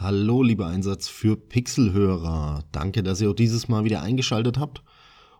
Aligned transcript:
Hallo, 0.00 0.44
lieber 0.44 0.68
Einsatz 0.68 1.08
für 1.08 1.36
Pixelhörer. 1.36 2.62
Danke, 2.70 3.02
dass 3.02 3.20
ihr 3.20 3.30
auch 3.30 3.34
dieses 3.34 3.66
Mal 3.66 3.82
wieder 3.82 4.00
eingeschaltet 4.00 4.56
habt. 4.56 4.84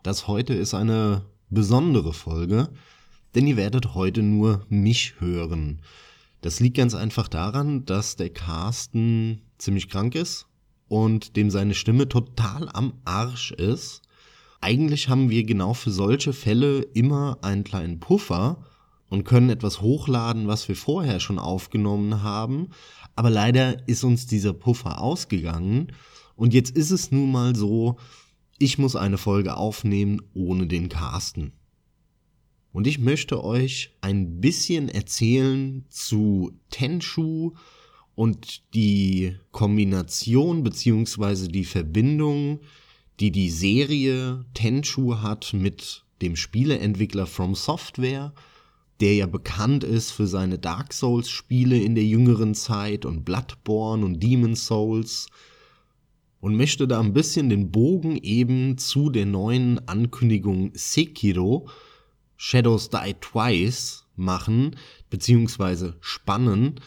Das 0.03 0.27
heute 0.27 0.53
ist 0.53 0.73
eine 0.73 1.23
besondere 1.49 2.11
Folge, 2.11 2.67
denn 3.33 3.47
ihr 3.47 3.55
werdet 3.55 3.95
heute 3.95 4.21
nur 4.21 4.65
mich 4.67 5.13
hören. 5.19 5.79
Das 6.41 6.59
liegt 6.59 6.75
ganz 6.75 6.93
einfach 6.93 7.29
daran, 7.29 7.85
dass 7.85 8.17
der 8.17 8.31
Carsten 8.31 9.43
ziemlich 9.57 9.87
krank 9.87 10.13
ist 10.13 10.45
und 10.89 11.37
dem 11.37 11.49
seine 11.49 11.73
Stimme 11.73 12.09
total 12.09 12.67
am 12.73 12.95
Arsch 13.05 13.51
ist. 13.51 14.01
Eigentlich 14.59 15.07
haben 15.07 15.29
wir 15.29 15.45
genau 15.45 15.73
für 15.73 15.91
solche 15.91 16.33
Fälle 16.33 16.81
immer 16.81 17.37
einen 17.43 17.63
kleinen 17.63 18.01
Puffer 18.01 18.57
und 19.09 19.23
können 19.23 19.49
etwas 19.49 19.81
hochladen, 19.81 20.47
was 20.47 20.67
wir 20.67 20.75
vorher 20.75 21.19
schon 21.19 21.39
aufgenommen 21.39 22.21
haben. 22.21 22.69
Aber 23.15 23.29
leider 23.29 23.87
ist 23.87 24.03
uns 24.03 24.27
dieser 24.27 24.53
Puffer 24.53 25.01
ausgegangen. 25.01 25.91
Und 26.35 26.53
jetzt 26.53 26.75
ist 26.75 26.91
es 26.91 27.11
nun 27.11 27.31
mal 27.31 27.55
so, 27.55 27.97
ich 28.59 28.77
muss 28.77 28.95
eine 28.95 29.17
Folge 29.17 29.57
aufnehmen 29.57 30.21
ohne 30.33 30.67
den 30.67 30.89
Carsten. 30.89 31.53
Und 32.71 32.85
ich 32.85 32.99
möchte 32.99 33.43
euch 33.43 33.95
ein 34.01 34.39
bisschen 34.41 34.89
erzählen 34.89 35.85
zu 35.89 36.51
Tenshu 36.69 37.53
und 38.15 38.73
die 38.75 39.35
Kombination 39.51 40.63
beziehungsweise 40.63 41.47
die 41.47 41.65
Verbindung, 41.65 42.59
die 43.19 43.31
die 43.31 43.49
Serie 43.49 44.45
Tenshu 44.53 45.21
hat 45.21 45.53
mit 45.53 46.05
dem 46.21 46.35
Spieleentwickler 46.35 47.25
From 47.25 47.55
Software 47.55 48.33
der 48.99 49.15
ja 49.15 49.25
bekannt 49.27 49.83
ist 49.83 50.11
für 50.11 50.27
seine 50.27 50.59
Dark 50.59 50.93
Souls 50.93 51.29
Spiele 51.29 51.77
in 51.77 51.95
der 51.95 52.03
jüngeren 52.03 52.53
Zeit 52.53 53.05
und 53.05 53.23
Bloodborne 53.23 54.05
und 54.05 54.21
Demon 54.21 54.55
Souls 54.55 55.27
und 56.41 56.55
möchte 56.55 56.87
da 56.87 56.99
ein 56.99 57.13
bisschen 57.13 57.49
den 57.49 57.71
Bogen 57.71 58.17
eben 58.17 58.77
zu 58.77 59.09
der 59.09 59.25
neuen 59.25 59.87
Ankündigung 59.87 60.71
Sekiro 60.73 61.69
Shadows 62.37 62.89
Die 62.89 63.13
Twice 63.19 64.05
machen, 64.15 64.75
beziehungsweise 65.09 65.97
spannen. 65.99 66.79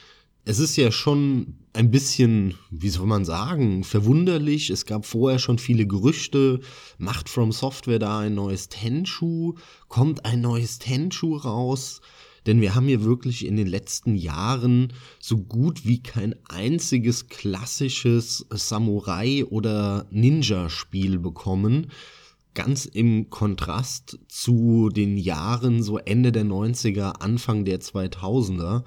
Es 0.45 0.59
ist 0.59 0.77
ja 0.77 0.91
schon 0.91 1.59
ein 1.75 1.91
bisschen, 1.91 2.55
wie 2.71 2.91
soll 2.91 3.07
man 3.07 3.25
sagen, 3.25 3.83
verwunderlich. 3.83 4.71
Es 4.71 4.85
gab 4.85 5.07
vorher 5.07 5.39
schon 5.39 5.59
viele 5.59 5.87
Gerüchte. 5.87 6.61
Macht 6.99 7.29
From 7.29 7.51
Software 7.51 7.99
da 7.99 8.21
ein 8.21 8.35
neues 8.35 8.69
Tenshu? 8.69 9.55
Kommt 9.89 10.25
ein 10.25 10.43
neues 10.43 10.79
Tenshu 10.79 11.37
raus? 11.37 12.01
Denn 12.45 12.61
wir 12.61 12.75
haben 12.75 12.89
hier 12.89 13.05
wirklich 13.05 13.47
in 13.47 13.57
den 13.57 13.69
letzten 13.69 14.17
Jahren 14.17 14.93
so 15.21 15.39
gut 15.39 15.87
wie 15.87 16.03
kein 16.03 16.35
einziges 16.49 17.29
klassisches 17.29 18.47
Samurai- 18.51 19.45
oder 19.45 20.07
Ninja-Spiel 20.11 21.19
bekommen. 21.19 21.87
Ganz 22.55 22.85
im 22.85 23.31
Kontrast 23.31 24.19
zu 24.29 24.91
den 24.91 25.17
Jahren 25.17 25.83
so 25.83 25.97
Ende 25.99 26.33
der 26.33 26.45
90er, 26.45 27.23
Anfang 27.23 27.65
der 27.65 27.81
2000er 27.81 28.83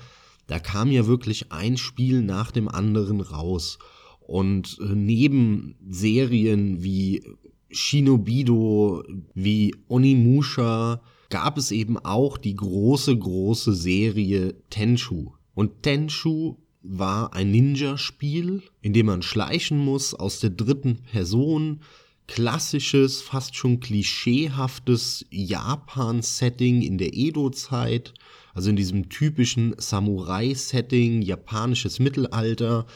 da 0.48 0.60
kam 0.60 0.92
ja 0.92 1.08
wirklich 1.08 1.52
ein 1.52 1.78
Spiel 1.78 2.22
nach 2.22 2.52
dem 2.52 2.68
anderen 2.68 3.22
raus. 3.22 3.80
Und 4.20 4.78
äh, 4.80 4.96
neben 4.96 5.76
Serien 5.88 6.84
wie 6.84 7.24
Shinobido, 7.70 9.04
wie 9.34 9.76
Onimusha, 9.88 11.02
gab 11.30 11.58
es 11.58 11.72
eben 11.72 11.98
auch 11.98 12.38
die 12.38 12.56
große, 12.56 13.18
große 13.18 13.74
Serie 13.74 14.56
Tenshu. 14.70 15.32
Und 15.54 15.84
Tenshu 15.84 16.58
war 16.82 17.34
ein 17.34 17.52
Ninja-Spiel, 17.52 18.62
in 18.82 18.94
dem 18.94 19.08
man 19.08 19.22
schleichen 19.22 19.80
muss 19.80 20.14
aus 20.14 20.40
der 20.40 20.52
dritten 20.52 20.98
Person. 21.12 21.82
Klassisches, 22.28 23.22
fast 23.22 23.56
schon 23.56 23.80
klischeehaftes 23.80 25.26
Japan-Setting 25.30 26.82
in 26.82 26.98
der 26.98 27.14
Edo-Zeit 27.14 28.14
also 28.56 28.70
in 28.70 28.78
diesem 28.78 29.10
typischen 29.10 29.76
Samurai-Setting, 29.78 31.22
japanisches 31.22 32.00
Mittelalter. 32.00 32.88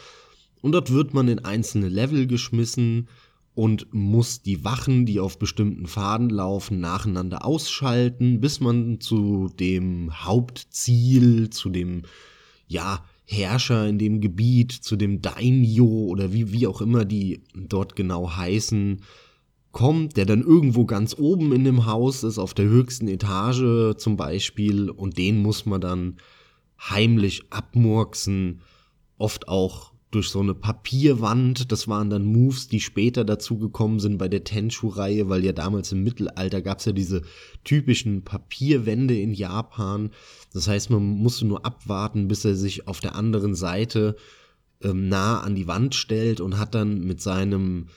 Und 0.61 0.71
dort 0.71 0.91
wird 0.91 1.13
man 1.13 1.27
in 1.27 1.39
einzelne 1.39 1.89
Level 1.89 2.25
geschmissen 2.25 3.09
und 3.55 3.93
muss 3.93 4.41
die 4.41 4.63
Wachen, 4.63 5.05
die 5.05 5.19
auf 5.19 5.37
bestimmten 5.37 5.85
Pfaden 5.85 6.29
laufen, 6.29 6.79
nacheinander 6.79 7.45
ausschalten, 7.45 8.39
bis 8.39 8.61
man 8.61 9.01
zu 9.01 9.49
dem 9.59 10.25
Hauptziel, 10.25 11.49
zu 11.49 11.69
dem, 11.69 12.03
ja, 12.67 13.03
Herrscher 13.25 13.87
in 13.87 13.99
dem 13.99 14.21
Gebiet, 14.21 14.71
zu 14.71 14.95
dem 14.95 15.21
Daimyo 15.21 15.85
oder 15.85 16.33
wie, 16.33 16.51
wie 16.51 16.67
auch 16.67 16.81
immer 16.81 17.05
die 17.05 17.43
dort 17.53 17.95
genau 17.95 18.35
heißen, 18.35 19.01
kommt, 19.71 20.17
der 20.17 20.25
dann 20.25 20.41
irgendwo 20.41 20.85
ganz 20.85 21.15
oben 21.17 21.53
in 21.53 21.63
dem 21.63 21.85
Haus 21.85 22.23
ist, 22.23 22.39
auf 22.39 22.53
der 22.53 22.65
höchsten 22.65 23.07
Etage 23.07 23.95
zum 23.97 24.17
Beispiel, 24.17 24.89
und 24.89 25.17
den 25.17 25.41
muss 25.41 25.65
man 25.65 25.81
dann 25.81 26.17
heimlich 26.79 27.43
abmurksen, 27.51 28.61
oft 29.17 29.47
auch 29.47 29.91
durch 30.11 30.29
so 30.29 30.39
eine 30.39 30.55
Papierwand. 30.55 31.71
Das 31.71 31.87
waren 31.87 32.09
dann 32.09 32.25
Moves, 32.25 32.67
die 32.67 32.79
später 32.79 33.23
dazugekommen 33.23 33.99
sind 33.99 34.17
bei 34.17 34.27
der 34.27 34.43
Tenshu-Reihe, 34.43 35.29
weil 35.29 35.45
ja 35.45 35.51
damals 35.51 35.91
im 35.91 36.03
Mittelalter 36.03 36.61
gab's 36.61 36.85
ja 36.85 36.91
diese 36.91 37.21
typischen 37.63 38.23
Papierwände 38.23 39.19
in 39.19 39.33
Japan. 39.33 40.09
Das 40.53 40.67
heißt, 40.67 40.89
man 40.89 41.03
musste 41.03 41.45
nur 41.45 41.65
abwarten, 41.65 42.27
bis 42.27 42.43
er 42.43 42.55
sich 42.55 42.87
auf 42.87 43.01
der 43.01 43.15
anderen 43.15 43.53
Seite 43.53 44.15
ähm, 44.81 45.09
nah 45.09 45.41
an 45.41 45.55
die 45.55 45.67
Wand 45.67 45.93
stellt 45.93 46.41
und 46.41 46.57
hat 46.57 46.73
dann 46.73 47.01
mit 47.01 47.21
seinem 47.21 47.87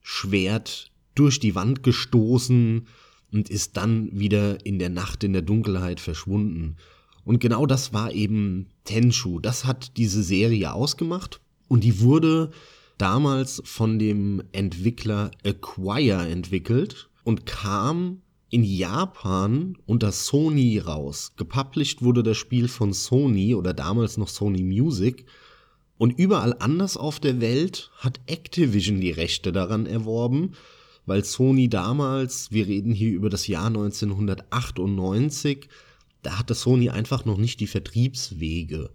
Schwert 0.00 0.90
durch 1.18 1.40
die 1.40 1.54
Wand 1.54 1.82
gestoßen 1.82 2.86
und 3.32 3.50
ist 3.50 3.76
dann 3.76 4.08
wieder 4.18 4.64
in 4.64 4.78
der 4.78 4.90
Nacht 4.90 5.24
in 5.24 5.32
der 5.32 5.42
Dunkelheit 5.42 6.00
verschwunden. 6.00 6.76
Und 7.24 7.40
genau 7.40 7.66
das 7.66 7.92
war 7.92 8.12
eben 8.12 8.68
Tenshu. 8.84 9.38
Das 9.38 9.64
hat 9.64 9.96
diese 9.96 10.22
Serie 10.22 10.72
ausgemacht 10.72 11.40
und 11.68 11.84
die 11.84 12.00
wurde 12.00 12.50
damals 12.96 13.60
von 13.64 13.98
dem 13.98 14.42
Entwickler 14.52 15.30
Acquire 15.44 16.26
entwickelt 16.26 17.10
und 17.24 17.46
kam 17.46 18.22
in 18.50 18.64
Japan 18.64 19.76
unter 19.84 20.10
Sony 20.10 20.78
raus. 20.78 21.32
Gepublished 21.36 22.02
wurde 22.02 22.22
das 22.22 22.38
Spiel 22.38 22.66
von 22.66 22.94
Sony 22.94 23.54
oder 23.54 23.74
damals 23.74 24.16
noch 24.16 24.28
Sony 24.28 24.62
Music. 24.62 25.26
Und 25.98 26.18
überall 26.18 26.56
anders 26.58 26.96
auf 26.96 27.20
der 27.20 27.40
Welt 27.40 27.90
hat 27.98 28.20
Activision 28.26 29.00
die 29.00 29.10
Rechte 29.10 29.52
daran 29.52 29.84
erworben 29.84 30.52
weil 31.08 31.24
Sony 31.24 31.68
damals, 31.68 32.52
wir 32.52 32.66
reden 32.66 32.92
hier 32.92 33.12
über 33.12 33.30
das 33.30 33.46
Jahr 33.46 33.66
1998, 33.66 35.68
da 36.22 36.38
hatte 36.38 36.54
Sony 36.54 36.88
einfach 36.90 37.24
noch 37.24 37.38
nicht 37.38 37.60
die 37.60 37.66
Vertriebswege 37.66 38.90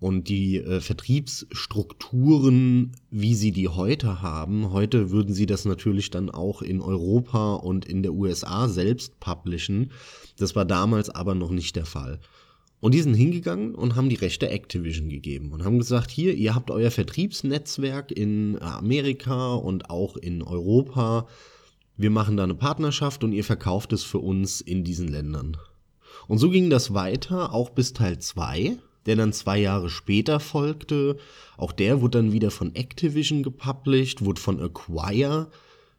und 0.00 0.28
die 0.28 0.56
äh, 0.56 0.80
Vertriebsstrukturen, 0.80 2.90
wie 3.10 3.34
sie 3.34 3.52
die 3.52 3.68
heute 3.68 4.22
haben. 4.22 4.72
Heute 4.72 5.10
würden 5.10 5.34
sie 5.34 5.46
das 5.46 5.64
natürlich 5.64 6.10
dann 6.10 6.30
auch 6.30 6.62
in 6.62 6.80
Europa 6.80 7.54
und 7.54 7.84
in 7.86 8.02
der 8.02 8.12
USA 8.12 8.68
selbst 8.68 9.20
publishen. 9.20 9.92
Das 10.38 10.56
war 10.56 10.64
damals 10.64 11.10
aber 11.10 11.36
noch 11.36 11.50
nicht 11.50 11.76
der 11.76 11.86
Fall. 11.86 12.18
Und 12.80 12.92
die 12.92 13.00
sind 13.00 13.14
hingegangen 13.14 13.74
und 13.74 13.96
haben 13.96 14.10
die 14.10 14.16
Rechte 14.16 14.50
Activision 14.50 15.08
gegeben 15.08 15.52
und 15.52 15.64
haben 15.64 15.78
gesagt, 15.78 16.10
hier, 16.10 16.34
ihr 16.34 16.54
habt 16.54 16.70
euer 16.70 16.90
Vertriebsnetzwerk 16.90 18.10
in 18.10 18.60
Amerika 18.60 19.54
und 19.54 19.88
auch 19.88 20.16
in 20.16 20.42
Europa. 20.42 21.26
Wir 21.96 22.10
machen 22.10 22.36
da 22.36 22.44
eine 22.44 22.54
Partnerschaft 22.54 23.24
und 23.24 23.32
ihr 23.32 23.44
verkauft 23.44 23.92
es 23.92 24.04
für 24.04 24.18
uns 24.18 24.60
in 24.60 24.84
diesen 24.84 25.08
Ländern. 25.08 25.56
Und 26.28 26.38
so 26.38 26.50
ging 26.50 26.68
das 26.68 26.92
weiter, 26.92 27.54
auch 27.54 27.70
bis 27.70 27.94
Teil 27.94 28.18
2, 28.18 28.76
der 29.06 29.16
dann 29.16 29.32
zwei 29.32 29.58
Jahre 29.58 29.88
später 29.88 30.38
folgte. 30.38 31.16
Auch 31.56 31.72
der 31.72 32.02
wurde 32.02 32.18
dann 32.18 32.32
wieder 32.32 32.50
von 32.50 32.74
Activision 32.74 33.42
gepublished, 33.42 34.24
wurde 34.24 34.40
von 34.40 34.60
Acquire 34.60 35.48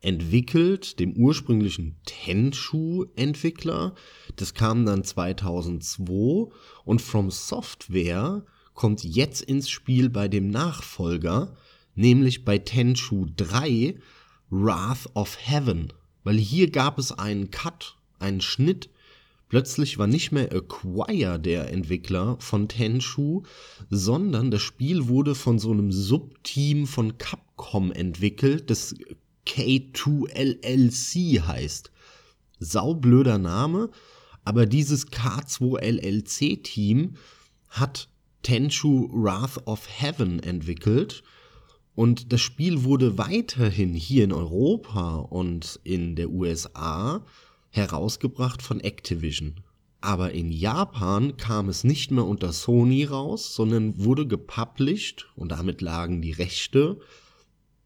entwickelt, 0.01 0.99
dem 0.99 1.13
ursprünglichen 1.13 1.95
Tenshu-Entwickler. 2.05 3.95
Das 4.35 4.53
kam 4.53 4.85
dann 4.85 5.03
2002 5.03 6.51
und 6.85 7.01
From 7.01 7.31
Software 7.31 8.43
kommt 8.73 9.03
jetzt 9.03 9.41
ins 9.41 9.69
Spiel 9.69 10.09
bei 10.09 10.27
dem 10.27 10.49
Nachfolger, 10.49 11.55
nämlich 11.95 12.45
bei 12.45 12.59
Tenshu 12.59 13.25
3 13.35 13.95
Wrath 14.49 15.09
of 15.15 15.37
Heaven. 15.41 15.91
Weil 16.23 16.37
hier 16.37 16.69
gab 16.69 16.99
es 16.99 17.11
einen 17.11 17.51
Cut, 17.51 17.97
einen 18.19 18.41
Schnitt. 18.41 18.89
Plötzlich 19.49 19.97
war 19.97 20.07
nicht 20.07 20.31
mehr 20.31 20.51
Acquire 20.51 21.39
der 21.39 21.71
Entwickler 21.71 22.37
von 22.39 22.67
Tenshu, 22.67 23.43
sondern 23.89 24.51
das 24.51 24.61
Spiel 24.61 25.07
wurde 25.07 25.35
von 25.35 25.57
so 25.57 25.71
einem 25.71 25.91
Subteam 25.91 26.85
von 26.85 27.17
Capcom 27.17 27.91
entwickelt, 27.91 28.69
das 28.69 28.93
K2LLC 29.47 31.41
heißt. 31.41 31.91
Saublöder 32.59 33.37
Name, 33.37 33.89
aber 34.43 34.65
dieses 34.65 35.07
K2LLC-Team 35.07 37.15
hat 37.69 38.09
Tenchu 38.43 39.09
Wrath 39.11 39.65
of 39.67 39.87
Heaven 39.89 40.39
entwickelt 40.39 41.23
Und 41.95 42.31
das 42.31 42.41
Spiel 42.41 42.83
wurde 42.83 43.17
weiterhin 43.17 43.93
hier 43.93 44.23
in 44.23 44.31
Europa 44.31 45.15
und 45.15 45.79
in 45.83 46.15
der 46.15 46.29
USA 46.29 47.25
herausgebracht 47.71 48.61
von 48.61 48.79
Activision. 48.79 49.55
Aber 49.99 50.31
in 50.31 50.51
Japan 50.51 51.37
kam 51.37 51.69
es 51.69 51.83
nicht 51.83 52.11
mehr 52.11 52.25
unter 52.25 52.53
Sony 52.53 53.03
raus, 53.03 53.55
sondern 53.55 54.03
wurde 54.03 54.27
gepublished 54.27 55.27
und 55.35 55.51
damit 55.51 55.81
lagen 55.81 56.21
die 56.21 56.31
Rechte 56.31 56.99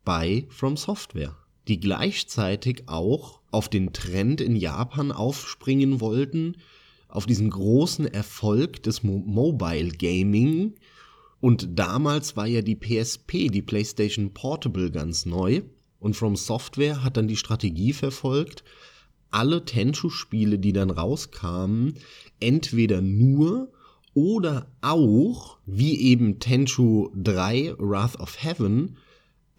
bei 0.03 0.45
From 0.49 0.77
Software, 0.77 1.35
die 1.67 1.79
gleichzeitig 1.79 2.83
auch 2.87 3.41
auf 3.51 3.69
den 3.69 3.93
Trend 3.93 4.41
in 4.41 4.55
Japan 4.55 5.11
aufspringen 5.11 6.01
wollten, 6.01 6.57
auf 7.07 7.25
diesen 7.25 7.49
großen 7.49 8.07
Erfolg 8.07 8.83
des 8.83 9.03
Mo 9.03 9.19
Mobile 9.19 9.89
Gaming. 9.91 10.75
Und 11.39 11.77
damals 11.77 12.37
war 12.37 12.47
ja 12.47 12.61
die 12.61 12.75
PSP, 12.75 13.49
die 13.49 13.61
PlayStation 13.61 14.33
Portable, 14.33 14.91
ganz 14.91 15.25
neu. 15.25 15.61
Und 15.99 16.15
From 16.15 16.35
Software 16.35 17.03
hat 17.03 17.17
dann 17.17 17.27
die 17.27 17.35
Strategie 17.35 17.93
verfolgt, 17.93 18.63
alle 19.29 19.63
Tenchu-Spiele, 19.65 20.59
die 20.59 20.73
dann 20.73 20.89
rauskamen, 20.89 21.95
entweder 22.39 23.01
nur 23.01 23.71
oder 24.13 24.67
auch, 24.81 25.57
wie 25.65 25.97
eben 25.99 26.39
Tenchu 26.39 27.09
3 27.15 27.75
Wrath 27.77 28.19
of 28.19 28.43
Heaven, 28.43 28.97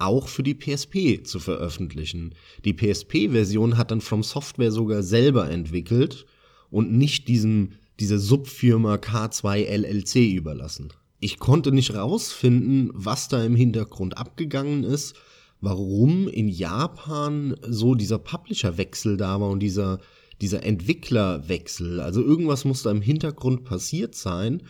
auch 0.02 0.28
für 0.28 0.42
die 0.42 0.54
PSP 0.54 1.24
zu 1.24 1.38
veröffentlichen. 1.38 2.34
Die 2.64 2.74
PSP-Version 2.74 3.76
hat 3.76 3.90
dann 3.90 4.00
From 4.00 4.22
Software 4.22 4.72
sogar 4.72 5.02
selber 5.02 5.50
entwickelt 5.50 6.26
und 6.70 6.92
nicht 6.92 7.28
diesem, 7.28 7.72
dieser 8.00 8.18
Subfirma 8.18 8.96
K2 8.96 9.64
LLC 9.64 10.34
überlassen. 10.34 10.92
Ich 11.20 11.38
konnte 11.38 11.70
nicht 11.70 11.94
rausfinden, 11.94 12.90
was 12.94 13.28
da 13.28 13.44
im 13.44 13.54
Hintergrund 13.54 14.18
abgegangen 14.18 14.82
ist, 14.82 15.14
warum 15.60 16.26
in 16.28 16.48
Japan 16.48 17.56
so 17.62 17.94
dieser 17.94 18.18
Publisher-Wechsel 18.18 19.16
da 19.16 19.40
war 19.40 19.50
und 19.50 19.60
dieser, 19.60 20.00
dieser 20.40 20.64
Entwicklerwechsel. 20.64 22.00
Also 22.00 22.20
irgendwas 22.22 22.64
muss 22.64 22.82
da 22.82 22.90
im 22.90 23.02
Hintergrund 23.02 23.64
passiert 23.64 24.16
sein. 24.16 24.62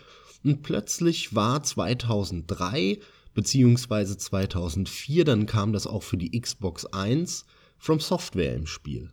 Und 0.43 0.61
plötzlich 0.61 1.33
war 1.33 1.63
2003 1.63 2.99
beziehungsweise 3.33 4.17
2004, 4.17 5.25
dann 5.25 5.45
kam 5.45 5.73
das 5.73 5.87
auch 5.87 6.03
für 6.03 6.17
die 6.17 6.39
Xbox 6.39 6.85
1, 6.85 7.45
From 7.77 7.99
Software 7.99 8.55
im 8.55 8.65
Spiel. 8.65 9.11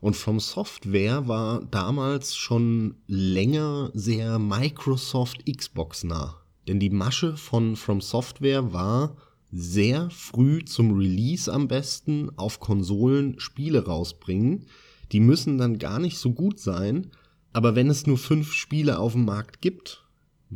Und 0.00 0.16
From 0.16 0.40
Software 0.40 1.28
war 1.28 1.62
damals 1.70 2.34
schon 2.34 2.96
länger 3.06 3.90
sehr 3.94 4.38
Microsoft 4.38 5.44
Xbox 5.46 6.02
nah. 6.02 6.42
Denn 6.66 6.80
die 6.80 6.90
Masche 6.90 7.36
von 7.36 7.76
From 7.76 8.00
Software 8.00 8.72
war, 8.72 9.16
sehr 9.52 10.08
früh 10.10 10.64
zum 10.64 10.96
Release 10.96 11.52
am 11.52 11.68
besten 11.68 12.30
auf 12.36 12.58
Konsolen 12.58 13.38
Spiele 13.38 13.84
rausbringen. 13.84 14.66
Die 15.12 15.20
müssen 15.20 15.58
dann 15.58 15.78
gar 15.78 15.98
nicht 15.98 16.16
so 16.16 16.32
gut 16.32 16.58
sein, 16.58 17.10
aber 17.52 17.74
wenn 17.74 17.90
es 17.90 18.06
nur 18.06 18.16
fünf 18.16 18.52
Spiele 18.54 18.98
auf 18.98 19.12
dem 19.12 19.26
Markt 19.26 19.60
gibt, 19.60 20.01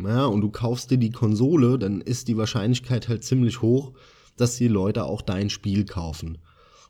ja, 0.04 0.26
und 0.26 0.40
du 0.40 0.50
kaufst 0.50 0.90
dir 0.90 0.98
die 0.98 1.10
Konsole, 1.10 1.78
dann 1.78 2.00
ist 2.00 2.28
die 2.28 2.36
Wahrscheinlichkeit 2.36 3.08
halt 3.08 3.24
ziemlich 3.24 3.62
hoch, 3.62 3.92
dass 4.36 4.56
die 4.56 4.68
Leute 4.68 5.04
auch 5.04 5.22
dein 5.22 5.50
Spiel 5.50 5.84
kaufen. 5.84 6.38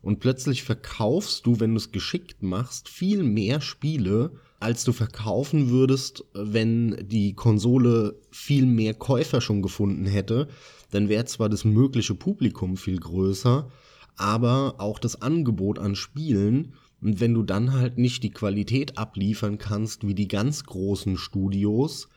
Und 0.02 0.20
plötzlich 0.20 0.62
verkaufst 0.62 1.46
du, 1.46 1.60
wenn 1.60 1.70
du 1.70 1.78
es 1.78 1.92
geschickt 1.92 2.42
machst, 2.42 2.88
viel 2.88 3.22
mehr 3.22 3.60
Spiele, 3.60 4.32
als 4.60 4.84
du 4.84 4.92
verkaufen 4.92 5.70
würdest, 5.70 6.24
wenn 6.32 6.96
die 7.08 7.34
Konsole 7.34 8.16
viel 8.30 8.66
mehr 8.66 8.94
Käufer 8.94 9.40
schon 9.40 9.62
gefunden 9.62 10.06
hätte, 10.06 10.48
dann 10.90 11.08
wäre 11.08 11.24
zwar 11.24 11.48
das 11.48 11.64
mögliche 11.64 12.14
Publikum 12.14 12.76
viel 12.76 12.98
größer, 12.98 13.68
aber 14.16 14.76
auch 14.78 14.98
das 14.98 15.20
Angebot 15.20 15.78
an 15.78 15.94
Spielen. 15.94 16.74
Und 17.02 17.20
wenn 17.20 17.34
du 17.34 17.42
dann 17.42 17.72
halt 17.72 17.98
nicht 17.98 18.22
die 18.22 18.30
Qualität 18.30 18.96
abliefern 18.96 19.58
kannst 19.58 20.06
wie 20.06 20.14
die 20.14 20.28
ganz 20.28 20.64
großen 20.64 21.18
Studios, 21.18 22.08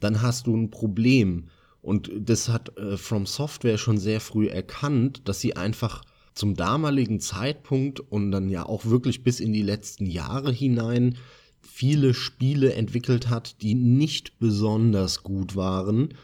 dann 0.00 0.22
hast 0.22 0.46
du 0.46 0.56
ein 0.56 0.70
Problem. 0.70 1.48
Und 1.82 2.10
das 2.18 2.48
hat 2.48 2.76
äh, 2.78 2.96
From 2.96 3.26
Software 3.26 3.78
schon 3.78 3.98
sehr 3.98 4.20
früh 4.20 4.48
erkannt, 4.48 5.22
dass 5.24 5.40
sie 5.40 5.56
einfach 5.56 6.02
zum 6.34 6.54
damaligen 6.54 7.20
Zeitpunkt 7.20 8.00
und 8.00 8.30
dann 8.30 8.48
ja 8.48 8.66
auch 8.66 8.84
wirklich 8.84 9.22
bis 9.22 9.40
in 9.40 9.52
die 9.52 9.62
letzten 9.62 10.06
Jahre 10.06 10.52
hinein 10.52 11.16
viele 11.60 12.14
Spiele 12.14 12.74
entwickelt 12.74 13.28
hat, 13.28 13.62
die 13.62 13.74
nicht 13.74 14.38
besonders 14.38 15.22
gut 15.22 15.56
waren. 15.56 16.14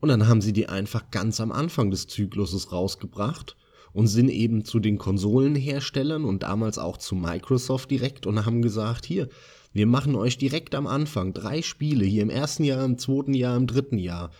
Und 0.00 0.08
dann 0.08 0.28
haben 0.28 0.40
sie 0.40 0.52
die 0.52 0.68
einfach 0.68 1.10
ganz 1.10 1.40
am 1.40 1.52
Anfang 1.52 1.90
des 1.90 2.06
Zykluses 2.06 2.72
rausgebracht 2.72 3.56
und 3.92 4.06
sind 4.06 4.30
eben 4.30 4.64
zu 4.64 4.78
den 4.78 4.98
Konsolenherstellern 4.98 6.24
und 6.24 6.42
damals 6.42 6.78
auch 6.78 6.96
zu 6.96 7.14
Microsoft 7.14 7.90
direkt 7.90 8.26
und 8.26 8.46
haben 8.46 8.62
gesagt, 8.62 9.04
hier, 9.04 9.28
wir 9.72 9.86
machen 9.86 10.14
euch 10.14 10.38
direkt 10.38 10.74
am 10.74 10.86
Anfang 10.86 11.32
drei 11.32 11.62
Spiele, 11.62 12.04
hier 12.04 12.22
im 12.22 12.30
ersten 12.30 12.64
Jahr, 12.64 12.84
im 12.84 12.98
zweiten 12.98 13.34
Jahr, 13.34 13.56
im 13.56 13.66
dritten 13.66 13.98
Jahr 13.98 14.30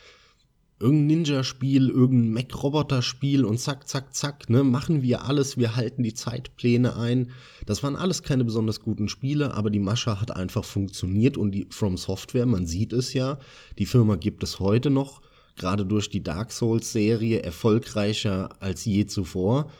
irgendein 0.80 1.06
Ninja-Spiel, 1.18 1.90
irgendein 1.90 2.32
Mac-Roboter-Spiel 2.32 3.44
und 3.44 3.58
zack, 3.58 3.86
zack, 3.86 4.14
zack, 4.14 4.48
ne, 4.48 4.64
machen 4.64 5.02
wir 5.02 5.24
alles, 5.24 5.58
wir 5.58 5.76
halten 5.76 6.02
die 6.02 6.14
Zeitpläne 6.14 6.96
ein. 6.96 7.30
Das 7.66 7.82
waren 7.82 7.96
alles 7.96 8.22
keine 8.22 8.44
besonders 8.44 8.80
guten 8.80 9.08
Spiele, 9.08 9.52
aber 9.54 9.68
die 9.68 9.78
Mascha 9.78 10.20
hat 10.20 10.34
einfach 10.34 10.64
funktioniert 10.64 11.36
und 11.36 11.52
die 11.52 11.66
From 11.70 11.98
Software, 11.98 12.46
man 12.46 12.66
sieht 12.66 12.94
es 12.94 13.12
ja, 13.12 13.38
die 13.78 13.86
Firma 13.86 14.16
gibt 14.16 14.42
es 14.42 14.58
heute 14.58 14.88
noch, 14.88 15.20
gerade 15.56 15.84
durch 15.84 16.08
die 16.08 16.22
Dark 16.22 16.50
Souls-Serie 16.50 17.42
erfolgreicher 17.42 18.48
als 18.60 18.86
je 18.86 19.04
zuvor. 19.04 19.70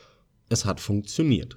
Es 0.51 0.67
hat 0.67 0.81
funktioniert. 0.81 1.57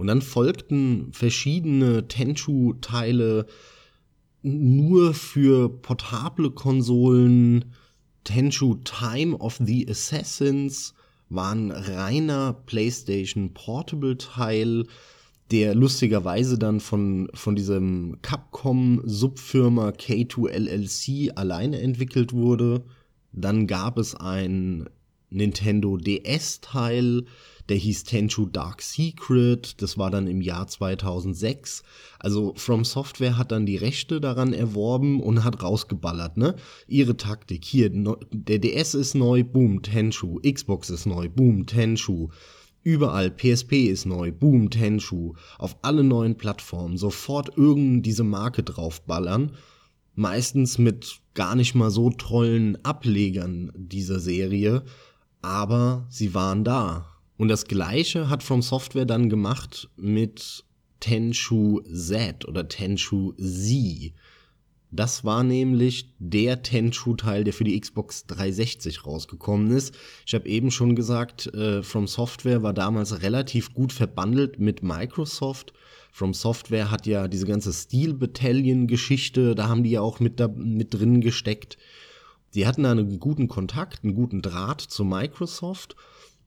Und 0.00 0.06
dann 0.06 0.22
folgten 0.22 1.12
verschiedene 1.12 2.08
Tenchu-Teile 2.08 3.44
nur 4.40 5.12
für 5.12 5.68
portable 5.68 6.52
Konsolen, 6.52 7.66
Tenchu 8.24 8.76
Time 8.76 9.36
of 9.36 9.60
the 9.62 9.86
Assassins 9.90 10.94
war 11.28 11.54
ein 11.54 11.70
reiner 11.70 12.54
PlayStation 12.64 13.52
Portable 13.52 14.16
Teil, 14.16 14.86
der 15.50 15.74
lustigerweise 15.74 16.56
dann 16.56 16.80
von, 16.80 17.28
von 17.34 17.54
diesem 17.54 18.16
Capcom-Subfirma 18.22 19.90
K2 19.90 20.48
LLC 20.48 21.36
alleine 21.36 21.78
entwickelt 21.78 22.32
wurde. 22.32 22.84
Dann 23.32 23.66
gab 23.66 23.98
es 23.98 24.14
ein 24.14 24.88
Nintendo 25.30 25.96
DS-Teil, 25.96 27.24
der 27.68 27.76
hieß 27.76 28.02
Tenchu 28.04 28.46
Dark 28.46 28.82
Secret, 28.82 29.80
das 29.80 29.96
war 29.96 30.10
dann 30.10 30.26
im 30.26 30.40
Jahr 30.40 30.66
2006. 30.66 31.84
Also 32.18 32.52
From 32.56 32.84
Software 32.84 33.38
hat 33.38 33.52
dann 33.52 33.64
die 33.64 33.76
Rechte 33.76 34.20
daran 34.20 34.52
erworben 34.52 35.20
und 35.20 35.44
hat 35.44 35.62
rausgeballert, 35.62 36.36
ne? 36.36 36.56
Ihre 36.88 37.16
Taktik, 37.16 37.64
hier, 37.64 37.90
der 38.32 38.58
DS 38.58 38.94
ist 38.94 39.14
neu, 39.14 39.44
boom, 39.44 39.82
Tenchu, 39.82 40.40
Xbox 40.40 40.90
ist 40.90 41.06
neu, 41.06 41.28
boom, 41.28 41.66
Tenchu. 41.66 42.28
Überall, 42.82 43.30
PSP 43.30 43.84
ist 43.84 44.06
neu, 44.06 44.32
boom, 44.32 44.70
Tenchu. 44.70 45.34
Auf 45.58 45.76
alle 45.82 46.02
neuen 46.02 46.36
Plattformen 46.36 46.96
sofort 46.96 47.56
irgend 47.56 48.04
diese 48.04 48.24
Marke 48.24 48.62
draufballern. 48.62 49.52
Meistens 50.14 50.78
mit 50.78 51.20
gar 51.34 51.54
nicht 51.54 51.74
mal 51.74 51.90
so 51.90 52.10
tollen 52.10 52.82
Ablegern 52.84 53.70
dieser 53.76 54.18
Serie, 54.18 54.82
aber 55.42 56.06
sie 56.08 56.34
waren 56.34 56.64
da 56.64 57.06
und 57.40 57.48
das 57.48 57.64
gleiche 57.64 58.28
hat 58.28 58.42
From 58.42 58.60
Software 58.60 59.06
dann 59.06 59.30
gemacht 59.30 59.88
mit 59.96 60.62
Tenshu 61.00 61.80
Z 61.90 62.46
oder 62.46 62.68
Tenshu 62.68 63.32
Z. 63.38 64.12
Das 64.90 65.24
war 65.24 65.42
nämlich 65.42 66.12
der 66.18 66.62
Tenshu-Teil, 66.62 67.44
der 67.44 67.54
für 67.54 67.64
die 67.64 67.80
Xbox 67.80 68.26
360 68.26 69.06
rausgekommen 69.06 69.70
ist. 69.70 69.94
Ich 70.26 70.34
habe 70.34 70.46
eben 70.50 70.70
schon 70.70 70.94
gesagt, 70.94 71.46
äh, 71.54 71.82
From 71.82 72.06
Software 72.06 72.62
war 72.62 72.74
damals 72.74 73.22
relativ 73.22 73.72
gut 73.72 73.94
verbandelt 73.94 74.58
mit 74.58 74.82
Microsoft. 74.82 75.72
From 76.12 76.34
Software 76.34 76.90
hat 76.90 77.06
ja 77.06 77.26
diese 77.26 77.46
ganze 77.46 77.72
Steel 77.72 78.12
Battalion-Geschichte, 78.12 79.54
da 79.54 79.66
haben 79.66 79.84
die 79.84 79.92
ja 79.92 80.02
auch 80.02 80.20
mit, 80.20 80.40
da, 80.40 80.48
mit 80.48 80.92
drin 80.92 81.22
gesteckt. 81.22 81.78
Die 82.54 82.66
hatten 82.66 82.82
da 82.82 82.90
einen 82.90 83.20
guten 83.20 83.48
Kontakt, 83.48 84.04
einen 84.04 84.14
guten 84.14 84.42
Draht 84.42 84.80
zu 84.80 85.04
Microsoft 85.04 85.96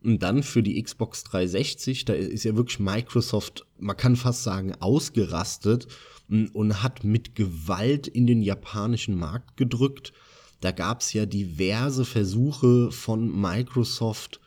und 0.03 0.19
dann 0.22 0.43
für 0.43 0.62
die 0.62 0.81
Xbox 0.81 1.24
360, 1.24 2.05
da 2.05 2.13
ist 2.13 2.43
ja 2.43 2.55
wirklich 2.55 2.79
Microsoft, 2.79 3.65
man 3.79 3.95
kann 3.95 4.15
fast 4.15 4.43
sagen, 4.43 4.75
ausgerastet 4.79 5.88
und 6.27 6.83
hat 6.83 7.03
mit 7.03 7.36
Gewalt 7.36 8.07
in 8.07 8.27
den 8.27 8.41
japanischen 8.41 9.17
Markt 9.17 9.55
gedrückt. 9.55 10.12
Da 10.60 10.72
gab 10.72 11.01
es 11.01 11.13
ja 11.13 11.25
diverse 11.25 12.05
Versuche 12.05 12.91
von 12.91 13.39
Microsoft 13.39 14.41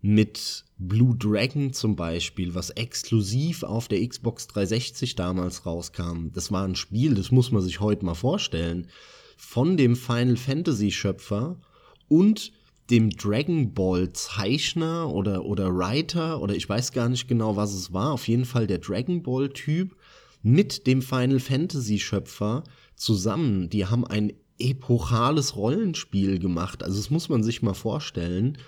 mit 0.00 0.64
Blue 0.78 1.16
Dragon 1.16 1.72
zum 1.72 1.96
Beispiel, 1.96 2.54
was 2.54 2.70
exklusiv 2.70 3.62
auf 3.62 3.88
der 3.88 4.06
Xbox 4.06 4.46
360 4.48 5.16
damals 5.16 5.64
rauskam. 5.66 6.28
Das 6.32 6.50
war 6.50 6.64
ein 6.64 6.76
Spiel, 6.76 7.14
das 7.14 7.30
muss 7.30 7.52
man 7.52 7.62
sich 7.62 7.80
heute 7.80 8.04
mal 8.04 8.14
vorstellen, 8.14 8.88
von 9.36 9.76
dem 9.76 9.96
Final 9.96 10.36
Fantasy 10.36 10.90
Schöpfer 10.90 11.60
und 12.08 12.52
dem 12.90 13.10
Dragon 13.10 13.72
Ball 13.72 14.12
Zeichner 14.12 15.08
oder, 15.10 15.44
oder 15.44 15.74
Writer 15.74 16.40
oder 16.42 16.54
ich 16.54 16.68
weiß 16.68 16.92
gar 16.92 17.08
nicht 17.08 17.28
genau, 17.28 17.56
was 17.56 17.72
es 17.72 17.92
war. 17.92 18.12
Auf 18.12 18.28
jeden 18.28 18.44
Fall 18.44 18.66
der 18.66 18.78
Dragon 18.78 19.22
Ball 19.22 19.48
Typ 19.48 19.96
mit 20.42 20.86
dem 20.86 21.00
Final 21.00 21.40
Fantasy 21.40 21.98
Schöpfer 21.98 22.64
zusammen. 22.96 23.70
Die 23.70 23.86
haben 23.86 24.06
ein 24.06 24.32
epochales 24.58 25.56
Rollenspiel 25.56 26.38
gemacht. 26.38 26.82
Also 26.82 26.98
das 26.98 27.10
muss 27.10 27.28
man 27.28 27.42
sich 27.42 27.62
mal 27.62 27.74
vorstellen. 27.74 28.58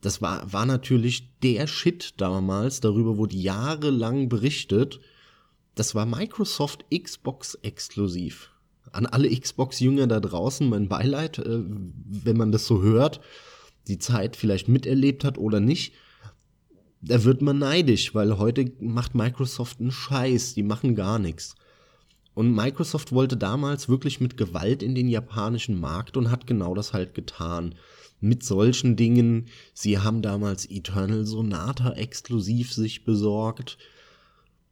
Das 0.00 0.20
war, 0.20 0.52
war 0.52 0.66
natürlich 0.66 1.30
der 1.42 1.66
Shit 1.66 2.14
damals. 2.18 2.80
Darüber 2.80 3.16
wurde 3.16 3.36
jahrelang 3.36 4.28
berichtet. 4.28 5.00
Das 5.74 5.94
war 5.94 6.04
Microsoft 6.04 6.84
Xbox 6.94 7.54
exklusiv. 7.62 8.50
An 8.94 9.06
alle 9.06 9.28
Xbox-Jünger 9.28 10.06
da 10.06 10.20
draußen 10.20 10.68
mein 10.68 10.88
Beileid, 10.88 11.38
äh, 11.38 11.62
wenn 11.66 12.36
man 12.36 12.52
das 12.52 12.66
so 12.66 12.82
hört, 12.82 13.20
die 13.88 13.98
Zeit 13.98 14.36
vielleicht 14.36 14.68
miterlebt 14.68 15.24
hat 15.24 15.36
oder 15.36 15.60
nicht. 15.60 15.94
Da 17.00 17.24
wird 17.24 17.42
man 17.42 17.58
neidisch, 17.58 18.14
weil 18.14 18.38
heute 18.38 18.72
macht 18.80 19.14
Microsoft 19.14 19.80
einen 19.80 19.90
Scheiß, 19.90 20.54
die 20.54 20.62
machen 20.62 20.94
gar 20.94 21.18
nichts. 21.18 21.54
Und 22.34 22.54
Microsoft 22.54 23.12
wollte 23.12 23.36
damals 23.36 23.88
wirklich 23.88 24.20
mit 24.20 24.36
Gewalt 24.36 24.82
in 24.82 24.94
den 24.94 25.08
japanischen 25.08 25.78
Markt 25.78 26.16
und 26.16 26.30
hat 26.30 26.46
genau 26.46 26.74
das 26.74 26.92
halt 26.92 27.14
getan. 27.14 27.74
Mit 28.20 28.42
solchen 28.42 28.96
Dingen, 28.96 29.46
sie 29.72 29.98
haben 29.98 30.22
damals 30.22 30.68
Eternal 30.68 31.26
Sonata 31.26 31.92
exklusiv 31.92 32.72
sich 32.72 33.04
besorgt. 33.04 33.76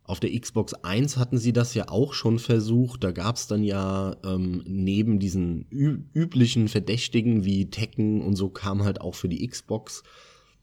Auf 0.05 0.19
der 0.19 0.39
Xbox 0.39 0.75
1 0.75 1.17
hatten 1.17 1.39
sie 1.39 1.53
das 1.53 1.75
ja 1.75 1.89
auch 1.89 2.13
schon 2.13 2.39
versucht. 2.39 3.05
Da 3.05 3.13
gab 3.13 3.37
es 3.37 3.47
dann 3.47 3.63
ja 3.63 4.17
ähm, 4.25 4.63
neben 4.67 5.21
diesen 5.21 5.67
üblichen 5.71 6.69
Verdächtigen 6.69 7.45
wie 7.45 7.71
Tekken 7.71 8.21
und 8.21 8.35
so 8.35 8.49
kam 8.49 8.83
halt 8.83 9.01
auch 9.01 9.15
für 9.15 9.29
die 9.29 9.47
Xbox, 9.47 10.03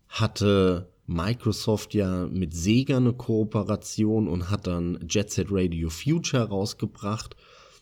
hatte 0.10 0.90
Microsoft 1.08 1.94
ja 1.94 2.28
mit 2.28 2.54
Sega 2.54 2.98
eine 2.98 3.14
Kooperation 3.14 4.28
und 4.28 4.50
hat 4.50 4.68
dann 4.68 5.06
Jet 5.10 5.32
Set 5.32 5.48
Radio 5.50 5.90
Future 5.90 6.50
rausgebracht. 6.50 7.36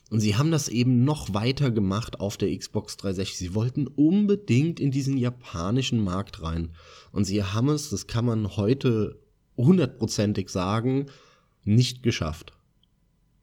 Und 0.10 0.22
sie 0.22 0.36
haben 0.38 0.52
das 0.52 0.70
eben 0.70 1.04
noch 1.04 1.34
weiter 1.34 1.70
gemacht 1.70 2.22
auf 2.22 2.38
der 2.38 2.56
Xbox 2.56 2.96
360. 2.98 3.38
Sie 3.38 3.56
wollten 3.56 3.88
unbedingt 3.88 4.80
in 4.80 4.92
diesen 4.92 5.18
japanischen 5.18 6.02
Markt 6.02 6.42
rein. 6.42 6.70
Und 7.12 7.26
sie 7.26 7.44
haben 7.44 7.68
es, 7.70 7.90
das 7.90 8.08
kann 8.08 8.26
man 8.26 8.56
heute 8.56 9.20
hundertprozentig 9.58 10.50
sagen, 10.50 11.08
nicht 11.67 12.03
geschafft. 12.03 12.53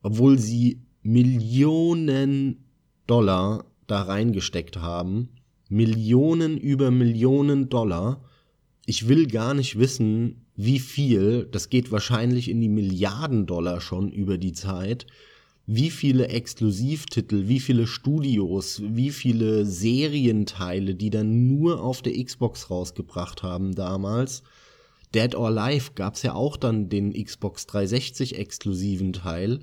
Obwohl 0.03 0.39
sie 0.39 0.81
Millionen 1.03 2.65
Dollar 3.07 3.67
da 3.87 4.03
reingesteckt 4.03 4.79
haben. 4.79 5.29
Millionen 5.69 6.57
über 6.59 6.91
Millionen 6.91 7.69
Dollar 7.69 8.23
ich 8.87 9.09
will 9.09 9.27
gar 9.27 9.55
nicht 9.55 9.79
wissen, 9.79 10.47
wie 10.57 10.79
viel, 10.79 11.49
das 11.51 11.71
geht 11.71 11.91
wahrscheinlich 11.91 12.49
in 12.51 12.61
die 12.61 12.69
Milliarden 12.69 13.47
Dollar 13.47 13.81
schon 13.81 14.11
über 14.11 14.39
die 14.39 14.53
Zeit, 14.53 15.07
wie 15.67 15.91
viele 15.91 16.29
Exklusivtitel, 16.29 17.49
wie 17.49 17.61
viele 17.61 17.87
Studios, 17.87 18.83
wie 18.85 19.11
viele 19.11 19.65
Serienteile, 19.65 20.95
die 20.95 21.09
dann 21.09 21.47
nur 21.47 21.83
auf 21.83 22.03
der 22.03 22.23
Xbox 22.23 22.71
rausgebracht 22.71 23.43
haben 23.43 23.75
damals. 23.75 24.43
Dead 25.15 25.35
or 25.35 25.49
Alive 25.49 25.93
gab's 25.95 26.23
ja 26.23 26.35
auch 26.35 26.57
dann 26.57 26.89
den 26.89 27.13
Xbox 27.13 27.67
360 27.67 28.39
exklusiven 28.39 29.13
Teil 29.13 29.61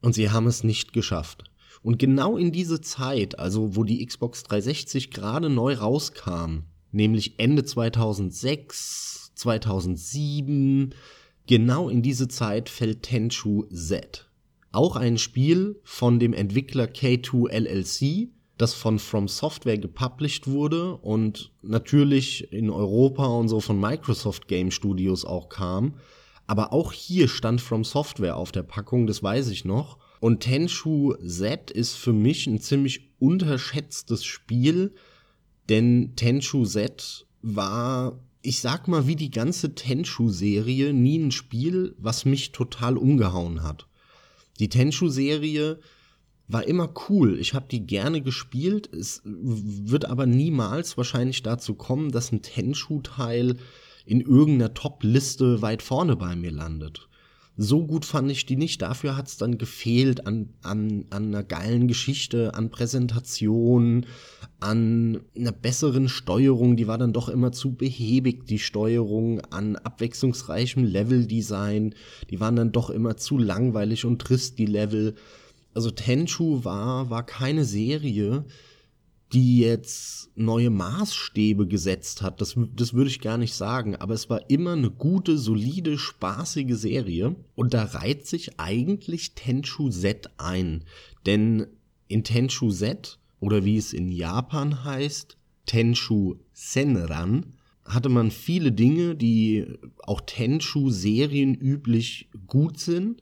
und 0.00 0.14
sie 0.14 0.30
haben 0.30 0.46
es 0.46 0.64
nicht 0.64 0.92
geschafft. 0.92 1.44
Und 1.82 1.98
genau 1.98 2.36
in 2.36 2.50
diese 2.50 2.80
Zeit, 2.80 3.38
also 3.38 3.76
wo 3.76 3.84
die 3.84 4.04
Xbox 4.04 4.42
360 4.42 5.10
gerade 5.10 5.50
neu 5.50 5.74
rauskam, 5.74 6.64
nämlich 6.92 7.38
Ende 7.38 7.64
2006, 7.64 9.32
2007. 9.34 10.94
Genau 11.46 11.88
in 11.88 12.02
diese 12.02 12.28
Zeit 12.28 12.68
fällt 12.68 13.02
Tenchu 13.02 13.64
Z. 13.64 14.30
Auch 14.72 14.96
ein 14.96 15.18
Spiel 15.18 15.80
von 15.84 16.18
dem 16.18 16.32
Entwickler 16.32 16.86
K2 16.86 17.50
LLC, 17.50 18.28
das 18.56 18.74
von 18.74 18.98
From 18.98 19.26
Software 19.26 19.78
gepublished 19.78 20.46
wurde 20.46 20.96
und 20.96 21.52
natürlich 21.62 22.52
in 22.52 22.70
Europa 22.70 23.26
und 23.26 23.48
so 23.48 23.60
von 23.60 23.80
Microsoft 23.80 24.46
Game 24.46 24.70
Studios 24.70 25.24
auch 25.24 25.48
kam. 25.48 25.94
Aber 26.46 26.72
auch 26.72 26.92
hier 26.92 27.28
stand 27.28 27.60
From 27.60 27.84
Software 27.84 28.36
auf 28.36 28.52
der 28.52 28.62
Packung, 28.62 29.06
das 29.06 29.22
weiß 29.22 29.48
ich 29.48 29.64
noch. 29.64 29.98
Und 30.20 30.40
Tenchu 30.40 31.14
Z 31.26 31.70
ist 31.70 31.94
für 31.96 32.12
mich 32.12 32.46
ein 32.46 32.60
ziemlich 32.60 33.10
unterschätztes 33.18 34.24
Spiel, 34.24 34.94
denn 35.68 36.14
Tenchu 36.16 36.64
Z 36.64 37.26
war, 37.42 38.20
ich 38.42 38.60
sag 38.60 38.88
mal, 38.88 39.06
wie 39.06 39.16
die 39.16 39.30
ganze 39.30 39.74
Tenchu-Serie 39.74 40.92
nie 40.92 41.18
ein 41.18 41.32
Spiel, 41.32 41.94
was 41.98 42.24
mich 42.24 42.52
total 42.52 42.96
umgehauen 42.96 43.62
hat. 43.62 43.88
Die 44.60 44.68
Tenchu-Serie 44.68 45.80
war 46.48 46.66
immer 46.66 46.92
cool. 47.08 47.38
Ich 47.38 47.54
habe 47.54 47.66
die 47.70 47.86
gerne 47.86 48.20
gespielt. 48.22 48.92
Es 48.92 49.22
wird 49.24 50.04
aber 50.04 50.26
niemals 50.26 50.96
wahrscheinlich 50.96 51.42
dazu 51.42 51.74
kommen, 51.74 52.10
dass 52.10 52.32
ein 52.32 52.42
Tenchu-Teil 52.42 53.56
in 54.06 54.20
irgendeiner 54.20 54.74
Top-Liste 54.74 55.62
weit 55.62 55.82
vorne 55.82 56.16
bei 56.16 56.36
mir 56.36 56.50
landet 56.50 57.08
so 57.56 57.86
gut 57.86 58.04
fand 58.04 58.30
ich 58.30 58.46
die 58.46 58.56
nicht. 58.56 58.82
Dafür 58.82 59.16
hat 59.16 59.28
es 59.28 59.36
dann 59.36 59.58
gefehlt 59.58 60.26
an, 60.26 60.50
an, 60.62 61.06
an 61.10 61.26
einer 61.26 61.44
geilen 61.44 61.86
Geschichte, 61.86 62.54
an 62.54 62.70
Präsentation, 62.70 64.06
an 64.60 65.20
einer 65.36 65.52
besseren 65.52 66.08
Steuerung. 66.08 66.76
Die 66.76 66.88
war 66.88 66.98
dann 66.98 67.12
doch 67.12 67.28
immer 67.28 67.52
zu 67.52 67.74
behäbig, 67.74 68.46
die 68.46 68.58
Steuerung, 68.58 69.40
an 69.52 69.76
abwechslungsreichem 69.76 70.84
Leveldesign. 70.84 71.94
Die 72.30 72.40
waren 72.40 72.56
dann 72.56 72.72
doch 72.72 72.90
immer 72.90 73.16
zu 73.16 73.38
langweilig 73.38 74.04
und 74.04 74.20
trist, 74.20 74.58
die 74.58 74.66
Level. 74.66 75.14
Also 75.74 75.90
Tenchu 75.90 76.64
war, 76.64 77.10
war 77.10 77.26
keine 77.26 77.64
Serie, 77.64 78.44
die 79.32 79.58
jetzt 79.58 80.30
neue 80.36 80.70
Maßstäbe 80.70 81.66
gesetzt 81.66 82.22
hat. 82.22 82.40
Das, 82.40 82.56
das 82.76 82.94
würde 82.94 83.10
ich 83.10 83.20
gar 83.20 83.36
nicht 83.36 83.54
sagen, 83.54 83.96
aber 83.96 84.14
es 84.14 84.30
war 84.30 84.48
immer 84.48 84.72
eine 84.72 84.90
gute, 84.90 85.36
solide, 85.36 85.98
spaßige 85.98 86.76
Serie. 86.76 87.34
Und 87.56 87.74
da 87.74 87.84
reiht 87.84 88.26
sich 88.26 88.60
eigentlich 88.60 89.34
Tenchu 89.34 89.90
Z 89.90 90.30
ein. 90.36 90.84
Denn 91.26 91.66
in 92.06 92.22
Tenchu 92.22 92.70
Z, 92.70 93.18
oder 93.40 93.64
wie 93.64 93.76
es 93.76 93.92
in 93.92 94.08
Japan 94.08 94.84
heißt, 94.84 95.36
Tenchu 95.66 96.36
Senran, 96.52 97.54
hatte 97.84 98.08
man 98.08 98.30
viele 98.30 98.72
Dinge, 98.72 99.14
die 99.14 99.66
auch 100.04 100.22
Tenchu-Serien 100.22 101.54
üblich 101.54 102.30
gut 102.46 102.78
sind, 102.78 103.20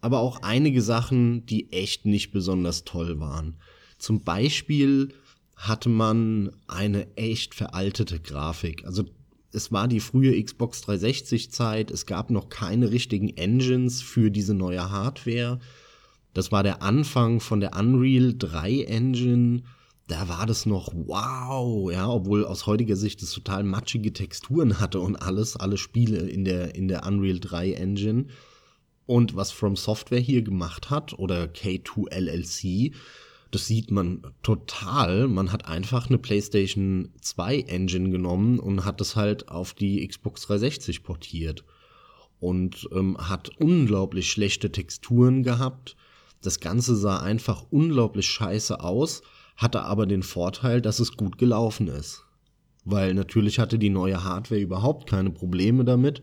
aber 0.00 0.20
auch 0.20 0.42
einige 0.42 0.82
Sachen, 0.82 1.46
die 1.46 1.72
echt 1.72 2.06
nicht 2.06 2.30
besonders 2.30 2.84
toll 2.84 3.20
waren. 3.20 3.56
Zum 3.98 4.22
Beispiel 4.22 5.14
hatte 5.56 5.88
man 5.88 6.52
eine 6.68 7.16
echt 7.16 7.54
veraltete 7.54 8.20
Grafik. 8.20 8.84
Also 8.84 9.04
es 9.52 9.72
war 9.72 9.88
die 9.88 10.00
frühe 10.00 10.40
Xbox 10.42 10.82
360 10.82 11.50
Zeit, 11.50 11.90
es 11.90 12.06
gab 12.06 12.30
noch 12.30 12.48
keine 12.48 12.90
richtigen 12.90 13.36
Engines 13.36 14.02
für 14.02 14.30
diese 14.30 14.54
neue 14.54 14.90
Hardware. 14.90 15.58
Das 16.34 16.52
war 16.52 16.62
der 16.62 16.82
Anfang 16.82 17.40
von 17.40 17.60
der 17.60 17.74
Unreal 17.76 18.34
3 18.36 18.82
Engine. 18.82 19.62
Da 20.06 20.28
war 20.28 20.46
das 20.46 20.64
noch 20.64 20.92
wow, 20.94 21.90
ja, 21.90 22.08
obwohl 22.08 22.44
aus 22.44 22.66
heutiger 22.66 22.96
Sicht 22.96 23.22
es 23.22 23.32
total 23.32 23.64
matschige 23.64 24.12
Texturen 24.12 24.78
hatte 24.78 25.00
und 25.00 25.16
alles, 25.16 25.56
alle 25.56 25.76
Spiele 25.76 26.18
in 26.18 26.44
der, 26.44 26.74
in 26.74 26.86
der 26.86 27.04
Unreal 27.06 27.40
3 27.40 27.72
Engine. 27.72 28.26
Und 29.08 29.34
was 29.34 29.52
From 29.52 29.74
Software 29.74 30.20
hier 30.20 30.42
gemacht 30.42 30.90
hat, 30.90 31.18
oder 31.18 31.44
K2 31.44 32.12
LLC, 32.12 32.94
das 33.50 33.66
sieht 33.66 33.90
man 33.90 34.20
total. 34.42 35.28
Man 35.28 35.50
hat 35.50 35.64
einfach 35.64 36.08
eine 36.08 36.18
PlayStation 36.18 37.08
2 37.22 37.60
Engine 37.60 38.10
genommen 38.10 38.58
und 38.58 38.84
hat 38.84 39.00
das 39.00 39.16
halt 39.16 39.48
auf 39.48 39.72
die 39.72 40.06
Xbox 40.06 40.42
360 40.42 41.04
portiert. 41.04 41.64
Und 42.38 42.86
ähm, 42.92 43.16
hat 43.16 43.48
unglaublich 43.58 44.30
schlechte 44.30 44.70
Texturen 44.70 45.42
gehabt. 45.42 45.96
Das 46.42 46.60
Ganze 46.60 46.94
sah 46.94 47.18
einfach 47.20 47.64
unglaublich 47.70 48.26
scheiße 48.26 48.78
aus, 48.80 49.22
hatte 49.56 49.84
aber 49.84 50.04
den 50.04 50.22
Vorteil, 50.22 50.82
dass 50.82 51.00
es 51.00 51.16
gut 51.16 51.38
gelaufen 51.38 51.88
ist. 51.88 52.26
Weil 52.84 53.14
natürlich 53.14 53.58
hatte 53.58 53.78
die 53.78 53.88
neue 53.88 54.22
Hardware 54.22 54.60
überhaupt 54.60 55.08
keine 55.08 55.30
Probleme 55.30 55.86
damit, 55.86 56.20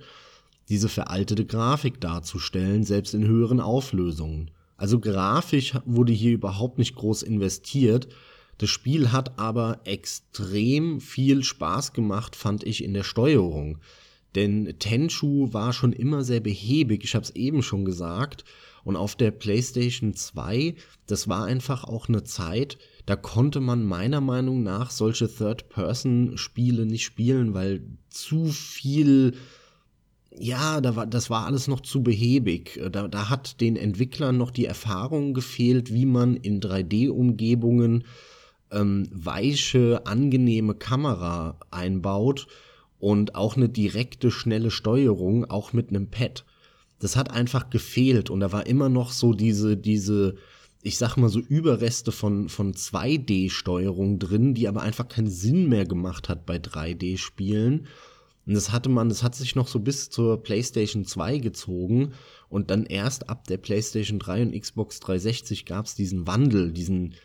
diese 0.69 0.89
veraltete 0.89 1.45
Grafik 1.45 2.01
darzustellen, 2.01 2.83
selbst 2.83 3.13
in 3.13 3.25
höheren 3.25 3.59
Auflösungen. 3.59 4.51
Also 4.77 4.99
grafisch 4.99 5.73
wurde 5.85 6.13
hier 6.13 6.33
überhaupt 6.33 6.77
nicht 6.77 6.95
groß 6.95 7.23
investiert. 7.23 8.07
Das 8.57 8.69
Spiel 8.69 9.11
hat 9.11 9.37
aber 9.39 9.81
extrem 9.83 10.99
viel 10.99 11.43
Spaß 11.43 11.93
gemacht, 11.93 12.35
fand 12.35 12.63
ich, 12.63 12.83
in 12.83 12.93
der 12.93 13.03
Steuerung. 13.03 13.79
Denn 14.35 14.75
Tenchu 14.79 15.53
war 15.53 15.71
schon 15.71 15.93
immer 15.93 16.23
sehr 16.23 16.41
behäbig, 16.41 17.03
ich 17.03 17.15
habe 17.15 17.23
es 17.23 17.35
eben 17.35 17.63
schon 17.63 17.85
gesagt. 17.85 18.43
Und 18.83 18.97
auf 18.97 19.15
der 19.15 19.31
PlayStation 19.31 20.13
2, 20.13 20.75
das 21.07 21.27
war 21.27 21.45
einfach 21.45 21.85
auch 21.85 22.07
eine 22.07 22.23
Zeit, 22.23 22.77
da 23.05 23.15
konnte 23.15 23.59
man 23.59 23.83
meiner 23.83 24.21
Meinung 24.21 24.61
nach 24.61 24.91
solche 24.91 25.27
Third-Person-Spiele 25.27 26.85
nicht 26.85 27.03
spielen, 27.03 27.53
weil 27.53 27.81
zu 28.09 28.45
viel, 28.45 29.33
ja, 30.39 30.81
da 30.81 30.95
war, 30.95 31.07
das 31.07 31.29
war 31.29 31.45
alles 31.45 31.67
noch 31.67 31.81
zu 31.81 32.03
behäbig. 32.03 32.79
Da, 32.91 33.07
da 33.07 33.29
hat 33.29 33.61
den 33.61 33.75
Entwicklern 33.75 34.37
noch 34.37 34.51
die 34.51 34.65
Erfahrung 34.65 35.33
gefehlt, 35.33 35.93
wie 35.93 36.05
man 36.05 36.35
in 36.35 36.61
3D-Umgebungen 36.61 38.05
ähm, 38.71 39.07
weiche, 39.11 40.05
angenehme 40.05 40.75
Kamera 40.75 41.57
einbaut 41.71 42.47
und 42.99 43.35
auch 43.35 43.55
eine 43.55 43.69
direkte, 43.69 44.31
schnelle 44.31 44.71
Steuerung, 44.71 45.45
auch 45.45 45.73
mit 45.73 45.89
einem 45.89 46.09
Pad. 46.09 46.45
Das 46.99 47.15
hat 47.15 47.31
einfach 47.31 47.69
gefehlt 47.69 48.29
und 48.29 48.39
da 48.39 48.51
war 48.51 48.67
immer 48.67 48.89
noch 48.89 49.11
so 49.11 49.33
diese, 49.33 49.77
diese, 49.77 50.35
ich 50.81 50.97
sag 50.97 51.17
mal 51.17 51.29
so 51.29 51.39
Überreste 51.39 52.11
von, 52.11 52.49
von 52.49 52.73
2D-Steuerung 52.73 54.19
drin, 54.19 54.53
die 54.53 54.67
aber 54.67 54.81
einfach 54.81 55.07
keinen 55.07 55.29
Sinn 55.29 55.67
mehr 55.69 55.85
gemacht 55.85 56.29
hat 56.29 56.45
bei 56.45 56.57
3D-Spielen. 56.57 57.87
Und 58.45 58.53
das 58.53 58.71
hatte 58.71 58.89
man, 58.89 59.09
das 59.09 59.23
hat 59.23 59.35
sich 59.35 59.55
noch 59.55 59.67
so 59.67 59.79
bis 59.79 60.09
zur 60.09 60.43
PlayStation 60.43 61.05
2 61.05 61.39
gezogen 61.39 62.13
und 62.47 62.69
dann 62.69 62.85
erst 62.85 63.29
ab 63.29 63.47
der 63.47 63.57
PlayStation 63.57 64.19
3 64.19 64.43
und 64.43 64.59
Xbox 64.59 64.99
360 64.99 65.65
gab 65.65 65.85
es 65.85 65.95
diesen 65.95 66.27
Wandel, 66.27 66.71
diesen, 66.71 67.15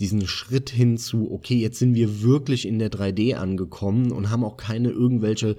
diesen 0.00 0.26
Schritt 0.26 0.70
hin 0.70 0.98
zu, 0.98 1.30
okay, 1.30 1.56
jetzt 1.56 1.78
sind 1.78 1.94
wir 1.94 2.22
wirklich 2.22 2.66
in 2.66 2.80
der 2.80 2.90
3D 2.90 3.34
angekommen 3.34 4.10
und 4.10 4.30
haben 4.30 4.44
auch 4.44 4.56
keine 4.56 4.90
irgendwelche 4.90 5.56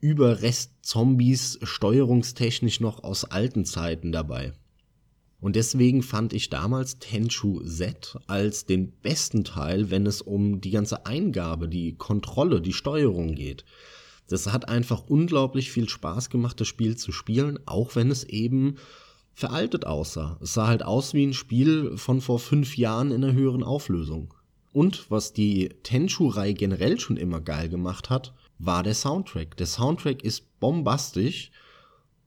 Überrest-Zombies 0.00 1.58
steuerungstechnisch 1.62 2.80
noch 2.80 3.04
aus 3.04 3.24
alten 3.24 3.64
Zeiten 3.64 4.12
dabei. 4.12 4.52
Und 5.40 5.56
deswegen 5.56 6.02
fand 6.02 6.32
ich 6.32 6.48
damals 6.48 6.98
Tenchu 6.98 7.62
Z 7.64 8.16
als 8.26 8.64
den 8.64 8.92
besten 9.02 9.44
Teil, 9.44 9.90
wenn 9.90 10.06
es 10.06 10.22
um 10.22 10.62
die 10.62 10.70
ganze 10.70 11.04
Eingabe, 11.04 11.68
die 11.68 11.96
Kontrolle, 11.96 12.62
die 12.62 12.72
Steuerung 12.72 13.34
geht. 13.34 13.66
Das 14.28 14.52
hat 14.52 14.68
einfach 14.68 15.04
unglaublich 15.06 15.70
viel 15.70 15.88
Spaß 15.88 16.30
gemacht, 16.30 16.60
das 16.60 16.68
Spiel 16.68 16.96
zu 16.96 17.12
spielen, 17.12 17.58
auch 17.66 17.94
wenn 17.94 18.10
es 18.10 18.24
eben 18.24 18.76
veraltet 19.34 19.86
aussah. 19.86 20.38
Es 20.40 20.54
sah 20.54 20.66
halt 20.66 20.84
aus 20.84 21.12
wie 21.12 21.26
ein 21.26 21.34
Spiel 21.34 21.96
von 21.96 22.20
vor 22.20 22.38
fünf 22.38 22.76
Jahren 22.76 23.10
in 23.10 23.22
einer 23.22 23.34
höheren 23.34 23.62
Auflösung. 23.62 24.32
Und 24.72 25.10
was 25.10 25.32
die 25.32 25.68
Tenchu-Reihe 25.82 26.54
generell 26.54 26.98
schon 26.98 27.16
immer 27.16 27.40
geil 27.40 27.68
gemacht 27.68 28.10
hat, 28.10 28.34
war 28.58 28.82
der 28.82 28.94
Soundtrack. 28.94 29.56
Der 29.56 29.66
Soundtrack 29.66 30.22
ist 30.24 30.58
bombastisch. 30.58 31.50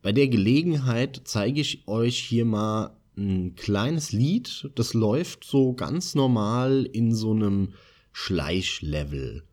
Bei 0.01 0.11
der 0.11 0.27
Gelegenheit 0.27 1.21
zeige 1.25 1.61
ich 1.61 1.87
euch 1.87 2.17
hier 2.17 2.45
mal 2.45 2.95
ein 3.17 3.55
kleines 3.55 4.11
Lied, 4.11 4.69
das 4.75 4.93
läuft 4.93 5.43
so 5.43 5.73
ganz 5.73 6.13
normal 6.13 6.85
in 6.85 7.13
so 7.13 7.31
einem 7.31 7.73
Schleichlevel. 8.13 9.43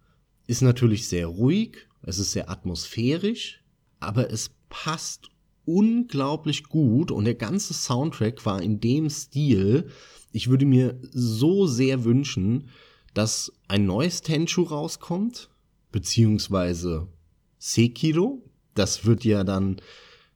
Ist 0.47 0.63
natürlich 0.63 1.09
sehr 1.09 1.27
ruhig, 1.27 1.89
es 2.07 2.19
ist 2.19 2.33
sehr 2.33 2.51
atmosphärisch, 2.51 3.63
aber 4.01 4.31
es 4.31 4.51
passt 4.69 5.29
unglaublich 5.65 6.65
gut 6.65 7.11
und 7.11 7.25
der 7.25 7.35
ganze 7.35 7.75
Soundtrack 7.75 8.45
war 8.45 8.61
in 8.61 8.81
dem 8.81 9.09
Stil. 9.09 9.89
Ich 10.33 10.49
würde 10.49 10.67
mir 10.67 11.01
so 11.13 11.67
sehr 11.67 12.05
wünschen, 12.05 12.69
dass 13.15 13.53
ein 13.69 13.87
neues 13.87 14.21
Tenchu 14.23 14.63
rauskommt, 14.63 15.51
beziehungsweise 15.93 17.09
Sekiro. 17.59 18.43
Das 18.75 19.07
wird 19.07 19.25
ja 19.25 19.45
dann 19.45 19.81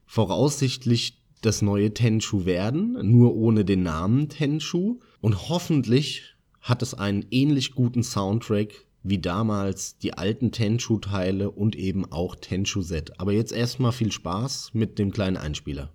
voraussichtlich 0.07 1.21
das 1.43 1.63
neue 1.63 1.93
Tenchu 1.93 2.47
werden, 2.47 2.97
nur 3.03 3.35
ohne 3.35 3.65
den 3.65 3.83
Namen 3.83 4.29
Tenchu. 4.29 5.01
Und 5.21 5.49
hoffentlich 5.49 6.37
hat 6.61 6.83
es 6.83 6.95
einen 6.95 7.27
ähnlich 7.31 7.73
guten 7.75 8.03
Soundtrack 8.03 8.87
wie 9.09 9.19
damals 9.19 9.97
die 9.99 10.15
alten 10.15 10.53
Tenchu-Teile 10.53 11.50
und 11.50 11.77
eben 11.77 12.11
auch 12.11 12.37
Tenchu 12.37 12.83
Z. 12.83 13.19
Aber 13.19 13.33
jetzt 13.33 13.53
erstmal 13.53 13.93
viel 13.93 14.12
Spaß 14.12 14.71
mit 14.75 14.99
dem 14.99 15.13
kleinen 15.13 15.37
Einspieler. 15.37 15.91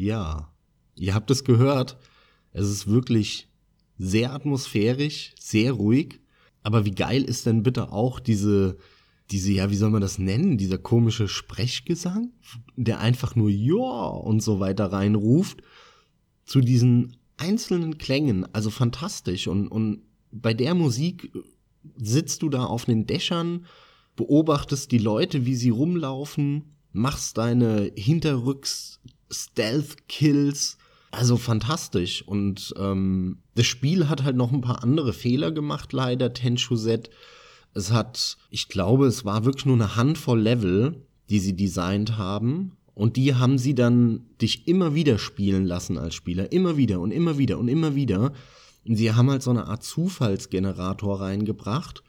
Ja, 0.00 0.50
ihr 0.96 1.14
habt 1.14 1.30
es 1.30 1.44
gehört. 1.44 1.98
Es 2.52 2.70
ist 2.70 2.86
wirklich 2.86 3.50
sehr 3.98 4.32
atmosphärisch, 4.32 5.34
sehr 5.38 5.72
ruhig. 5.72 6.20
Aber 6.62 6.86
wie 6.86 6.94
geil 6.94 7.22
ist 7.22 7.44
denn 7.44 7.62
bitte 7.62 7.92
auch 7.92 8.18
diese, 8.18 8.78
diese, 9.30 9.52
ja, 9.52 9.70
wie 9.70 9.76
soll 9.76 9.90
man 9.90 10.00
das 10.00 10.18
nennen? 10.18 10.56
Dieser 10.56 10.78
komische 10.78 11.28
Sprechgesang, 11.28 12.32
der 12.76 13.00
einfach 13.00 13.36
nur 13.36 13.50
Ja 13.50 14.06
und 14.06 14.42
so 14.42 14.58
weiter 14.58 14.86
reinruft 14.90 15.60
zu 16.46 16.62
diesen 16.62 17.18
einzelnen 17.36 17.98
Klängen. 17.98 18.46
Also 18.54 18.70
fantastisch. 18.70 19.48
Und, 19.48 19.68
und 19.68 20.00
bei 20.32 20.54
der 20.54 20.72
Musik 20.72 21.30
sitzt 21.98 22.40
du 22.40 22.48
da 22.48 22.64
auf 22.64 22.86
den 22.86 23.04
Dächern, 23.04 23.66
beobachtest 24.16 24.92
die 24.92 24.98
Leute, 24.98 25.44
wie 25.44 25.56
sie 25.56 25.68
rumlaufen, 25.68 26.76
machst 26.90 27.36
deine 27.36 27.92
Hinterrücks 27.94 28.98
Stealth-Kills. 29.30 30.78
Also 31.10 31.36
fantastisch. 31.36 32.22
Und 32.26 32.74
ähm, 32.78 33.38
das 33.54 33.66
Spiel 33.66 34.08
hat 34.08 34.22
halt 34.22 34.36
noch 34.36 34.52
ein 34.52 34.60
paar 34.60 34.82
andere 34.82 35.12
Fehler 35.12 35.50
gemacht, 35.50 35.92
leider, 35.92 36.32
Tenchu 36.32 36.76
Z. 36.76 37.10
Es 37.74 37.90
hat, 37.90 38.36
ich 38.50 38.68
glaube, 38.68 39.06
es 39.06 39.24
war 39.24 39.44
wirklich 39.44 39.66
nur 39.66 39.76
eine 39.76 39.96
Handvoll 39.96 40.40
Level, 40.40 41.02
die 41.28 41.40
sie 41.40 41.56
designt 41.56 42.16
haben. 42.16 42.76
Und 42.94 43.16
die 43.16 43.34
haben 43.34 43.58
sie 43.58 43.74
dann 43.74 44.26
dich 44.40 44.68
immer 44.68 44.94
wieder 44.94 45.18
spielen 45.18 45.64
lassen 45.64 45.96
als 45.96 46.14
Spieler. 46.14 46.52
Immer 46.52 46.76
wieder 46.76 47.00
und 47.00 47.12
immer 47.12 47.38
wieder 47.38 47.58
und 47.58 47.68
immer 47.68 47.94
wieder. 47.94 48.32
Und 48.86 48.96
sie 48.96 49.12
haben 49.12 49.30
halt 49.30 49.42
so 49.42 49.50
eine 49.50 49.66
Art 49.66 49.82
Zufallsgenerator 49.82 51.20
reingebracht. 51.20 52.02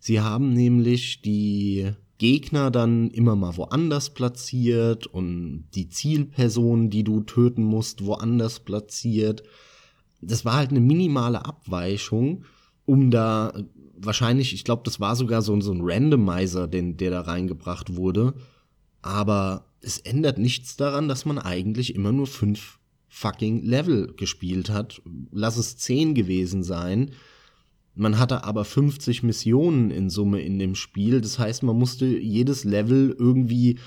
Sie 0.00 0.20
haben 0.20 0.52
nämlich 0.52 1.20
die 1.22 1.90
Gegner 2.18 2.70
dann 2.70 3.10
immer 3.10 3.36
mal 3.36 3.56
woanders 3.56 4.10
platziert 4.10 5.06
und 5.06 5.64
die 5.74 5.88
Zielperson, 5.88 6.90
die 6.90 7.04
du 7.04 7.20
töten 7.20 7.62
musst, 7.62 8.04
woanders 8.06 8.60
platziert. 8.60 9.42
Das 10.20 10.44
war 10.44 10.54
halt 10.54 10.70
eine 10.70 10.80
minimale 10.80 11.44
Abweichung, 11.44 12.44
um 12.86 13.10
da 13.10 13.52
wahrscheinlich, 13.98 14.54
ich 14.54 14.64
glaube, 14.64 14.82
das 14.84 15.00
war 15.00 15.16
sogar 15.16 15.42
so, 15.42 15.60
so 15.60 15.72
ein 15.72 15.80
Randomizer, 15.82 16.66
den, 16.66 16.96
der 16.96 17.10
da 17.10 17.20
reingebracht 17.22 17.96
wurde. 17.96 18.34
Aber 19.02 19.66
es 19.80 19.98
ändert 19.98 20.38
nichts 20.38 20.76
daran, 20.76 21.08
dass 21.08 21.24
man 21.26 21.38
eigentlich 21.38 21.94
immer 21.94 22.12
nur 22.12 22.26
fünf 22.26 22.78
fucking 23.08 23.62
Level 23.62 24.14
gespielt 24.16 24.70
hat. 24.70 25.00
Lass 25.30 25.56
es 25.56 25.76
zehn 25.76 26.14
gewesen 26.14 26.62
sein 26.62 27.12
man 27.96 28.18
hatte 28.18 28.44
aber 28.44 28.64
50 28.64 29.22
Missionen 29.22 29.90
in 29.90 30.10
Summe 30.10 30.40
in 30.42 30.58
dem 30.58 30.74
Spiel. 30.74 31.22
Das 31.22 31.38
heißt, 31.38 31.62
man 31.62 31.76
musste 31.76 32.06
jedes 32.06 32.64
Level 32.64 33.16
irgendwie 33.18 33.78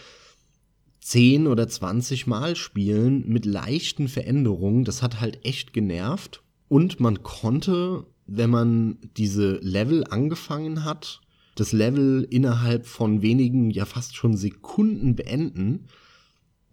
10 1.02 1.48
oder 1.48 1.68
20 1.68 2.26
Mal 2.26 2.56
spielen 2.56 3.24
mit 3.28 3.46
leichten 3.46 4.08
Veränderungen. 4.08 4.84
Das 4.84 5.04
hat 5.04 5.22
halt 5.22 5.46
echt 5.46 5.74
genervt. 5.74 6.42
Und 6.68 7.00
man 7.00 7.22
konnte, 7.22 8.06
wenn 8.26 8.50
man 8.50 8.98
diese 9.16 9.60
Level 9.62 10.04
angefangen 10.10 10.84
hat, 10.86 11.22
das 11.56 11.72
Level 11.72 12.26
innerhalb 12.30 12.88
von 12.88 13.22
wenigen, 13.22 13.70
ja 13.70 13.86
fast 13.86 14.16
schon 14.16 14.36
Sekunden 14.36 15.16
beenden. 15.16 15.86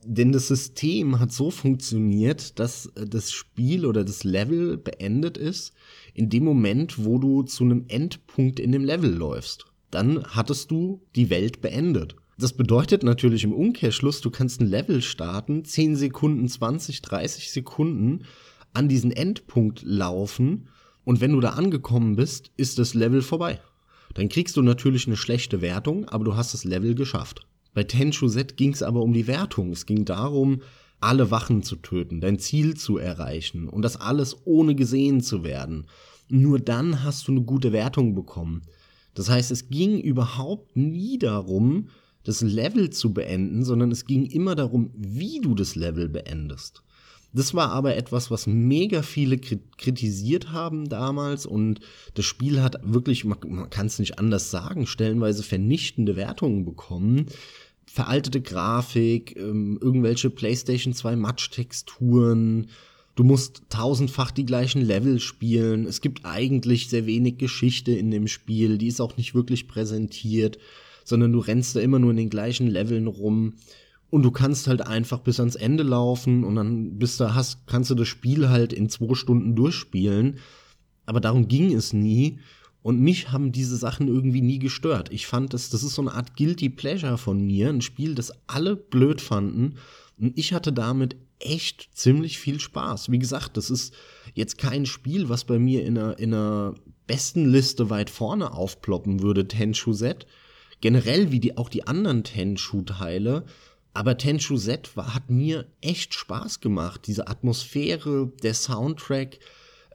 Denn 0.09 0.31
das 0.31 0.47
System 0.47 1.19
hat 1.19 1.33
so 1.33 1.51
funktioniert, 1.51 2.61
dass 2.61 2.92
das 2.95 3.33
Spiel 3.33 3.85
oder 3.85 4.05
das 4.05 4.23
Level 4.23 4.77
beendet 4.77 5.37
ist, 5.37 5.73
in 6.14 6.31
dem 6.31 6.45
Moment, 6.45 7.05
wo 7.05 7.19
du 7.19 7.42
zu 7.42 7.64
einem 7.64 7.87
Endpunkt 7.88 8.61
in 8.61 8.71
dem 8.71 8.85
Level 8.85 9.12
läufst. 9.12 9.66
dann 9.90 10.25
hattest 10.25 10.71
du 10.71 11.01
die 11.14 11.31
Welt 11.31 11.61
beendet. 11.61 12.16
Das 12.38 12.53
bedeutet 12.53 13.03
natürlich 13.03 13.45
im 13.45 13.53
Umkehrschluss, 13.53 14.21
du 14.21 14.31
kannst 14.31 14.61
ein 14.61 14.66
Level 14.66 15.01
starten, 15.01 15.64
10 15.64 15.97
Sekunden, 15.97 16.49
20, 16.49 17.01
30 17.01 17.51
Sekunden 17.51 18.25
an 18.75 18.88
diesen 18.88 19.11
Endpunkt 19.11 19.83
laufen 19.83 20.69
und 21.05 21.21
wenn 21.21 21.33
du 21.33 21.40
da 21.40 21.51
angekommen 21.51 22.16
bist, 22.16 22.51
ist 22.57 22.79
das 22.79 22.92
Level 22.95 23.23
vorbei. 23.23 23.61
Dann 24.14 24.29
kriegst 24.29 24.57
du 24.57 24.62
natürlich 24.62 25.07
eine 25.07 25.16
schlechte 25.16 25.62
Wertung, 25.62 26.09
aber 26.09 26.25
du 26.25 26.37
hast 26.37 26.53
das 26.53 26.64
Level 26.64 26.95
geschafft. 26.95 27.47
Bei 27.77 27.85
Tenchu 27.85 28.27
Z 28.27 28.57
ging 28.57 28.73
es 28.73 28.83
aber 28.83 29.03
um 29.03 29.12
die 29.12 29.27
Wertung. 29.27 29.71
Es 29.71 29.85
ging 29.85 30.07
darum, 30.07 30.62
alle 30.99 31.31
Wachen 31.31 31.62
zu 31.62 31.77
töten, 31.77 32.23
dein 32.23 32.39
Ziel 32.39 32.75
zu 32.75 32.97
erreichen 32.97 33.69
und 33.69 33.83
das 33.83 34.01
alles 34.01 34.35
ohne 34.47 34.75
gesehen 34.75 35.21
zu 35.21 35.45
werden. 35.45 35.87
Nur 36.31 36.59
dann 36.59 37.05
hast 37.05 37.29
du 37.29 37.33
eine 37.33 37.43
gute 37.43 37.73
Wertung 37.73 38.15
bekommen. 38.15 38.62
Das 39.12 39.29
heißt, 39.29 39.51
es 39.51 39.69
ging 39.69 40.01
überhaupt 40.01 40.75
nie 40.75 41.19
darum, 41.19 41.89
das 42.25 42.41
Level 42.41 42.89
zu 42.89 43.12
beenden, 43.12 43.62
sondern 43.62 43.91
es 43.91 44.07
ging 44.07 44.25
immer 44.25 44.55
darum, 44.55 44.91
wie 44.97 45.43
du 45.43 45.55
das 45.55 45.77
Level 45.77 46.09
beendest. 46.09 46.83
Das 47.35 47.53
war 47.53 47.73
aber 47.73 47.97
etwas, 47.97 48.31
was 48.31 48.47
mega 48.47 49.03
viele 49.03 49.37
kritisiert 49.37 50.53
haben 50.53 50.89
damals 50.89 51.45
und 51.45 51.81
das 52.15 52.25
Spiel 52.25 52.62
hat 52.62 52.79
wirklich, 52.83 53.27
man 53.27 53.69
kann 53.69 53.89
es 53.89 53.99
nicht 53.99 54.19
anders 54.19 54.51
sagen, 54.51 54.87
stellenweise 54.87 55.43
vernichtende 55.43 56.17
Wertungen 56.17 56.65
bekommen. 56.65 57.27
Veraltete 57.87 58.40
Grafik, 58.40 59.37
ähm, 59.37 59.79
irgendwelche 59.81 60.31
PlayStation 60.31 60.92
2 60.92 61.16
Matsch-Texturen, 61.16 62.68
Du 63.16 63.25
musst 63.25 63.62
tausendfach 63.70 64.31
die 64.31 64.44
gleichen 64.44 64.83
Level 64.83 65.20
spielen. 65.20 65.87
Es 65.87 66.03
gibt 66.03 66.27
eigentlich 66.27 66.90
sehr 66.90 67.07
wenig 67.07 67.38
Geschichte 67.38 67.92
in 67.92 68.11
dem 68.11 68.29
Spiel. 68.29 68.77
Die 68.77 68.88
ist 68.88 69.01
auch 69.01 69.16
nicht 69.16 69.35
wirklich 69.35 69.66
präsentiert, 69.66 70.59
sondern 71.03 71.33
du 71.33 71.38
rennst 71.38 71.75
da 71.75 71.81
immer 71.81 71.99
nur 71.99 72.11
in 72.11 72.18
den 72.18 72.29
gleichen 72.29 72.66
Leveln 72.66 73.07
rum. 73.07 73.55
Und 74.11 74.22
du 74.22 74.31
kannst 74.31 74.66
halt 74.66 74.83
einfach 74.83 75.20
bis 75.20 75.40
ans 75.40 75.57
Ende 75.57 75.83
laufen 75.83 76.44
und 76.44 76.57
dann 76.57 76.99
bist 76.99 77.18
du 77.18 77.35
hast, 77.35 77.66
kannst 77.66 77.90
du 77.90 77.94
das 77.94 78.07
Spiel 78.07 78.51
halt 78.51 78.75
in 78.75 78.90
zwei 78.90 79.14
Stunden 79.14 79.57
durchspielen. 79.57 80.38
Aber 81.07 81.20
darum 81.20 81.49
ging 81.49 81.72
es 81.72 81.94
nie. 81.94 82.38
Und 82.87 83.01
mich 83.01 83.33
haben 83.33 83.51
diese 83.51 83.77
Sachen 83.77 84.07
irgendwie 84.07 84.42
nie 84.42 84.61
gestört. 84.61 85.11
Ich 85.11 85.27
fand 85.27 85.53
das, 85.53 85.70
das 85.70 85.83
ist 85.83 85.96
so 85.96 86.03
eine 86.03 86.14
Art 86.14 86.37
Guilty 86.37 86.68
Pleasure 86.68 87.18
von 87.18 87.44
mir. 87.44 87.68
Ein 87.68 87.81
Spiel, 87.81 88.14
das 88.14 88.33
alle 88.46 88.77
blöd 88.77 89.20
fanden. 89.20 89.75
Und 90.20 90.38
ich 90.38 90.53
hatte 90.53 90.72
damit 90.72 91.16
echt 91.40 91.88
ziemlich 91.94 92.38
viel 92.38 92.61
Spaß. 92.61 93.11
Wie 93.11 93.18
gesagt, 93.18 93.57
das 93.57 93.70
ist 93.70 93.92
jetzt 94.35 94.57
kein 94.57 94.87
Spiel, 94.87 95.29
was 95.29 95.42
bei 95.42 95.59
mir 95.59 95.85
in 95.85 95.99
einer, 95.99 96.16
in 96.20 96.33
einer 96.33 96.75
besten 97.09 97.51
Liste 97.51 97.90
weit 97.90 98.09
vorne 98.09 98.53
aufploppen 98.53 99.20
würde, 99.20 99.49
Tenshu 99.49 99.92
Z. 99.92 100.25
Generell 100.81 101.33
wie 101.33 101.40
die, 101.40 101.57
auch 101.57 101.68
die 101.68 101.88
anderen 101.88 102.22
Tenshu-Teile. 102.22 103.46
Aber 103.94 104.16
Tenshu 104.16 104.57
Z 104.59 104.96
war, 104.96 105.12
hat 105.12 105.29
mir 105.29 105.66
echt 105.81 106.14
Spaß 106.14 106.61
gemacht. 106.61 107.09
Diese 107.09 107.27
Atmosphäre, 107.27 108.31
der 108.44 108.55
Soundtrack, 108.55 109.40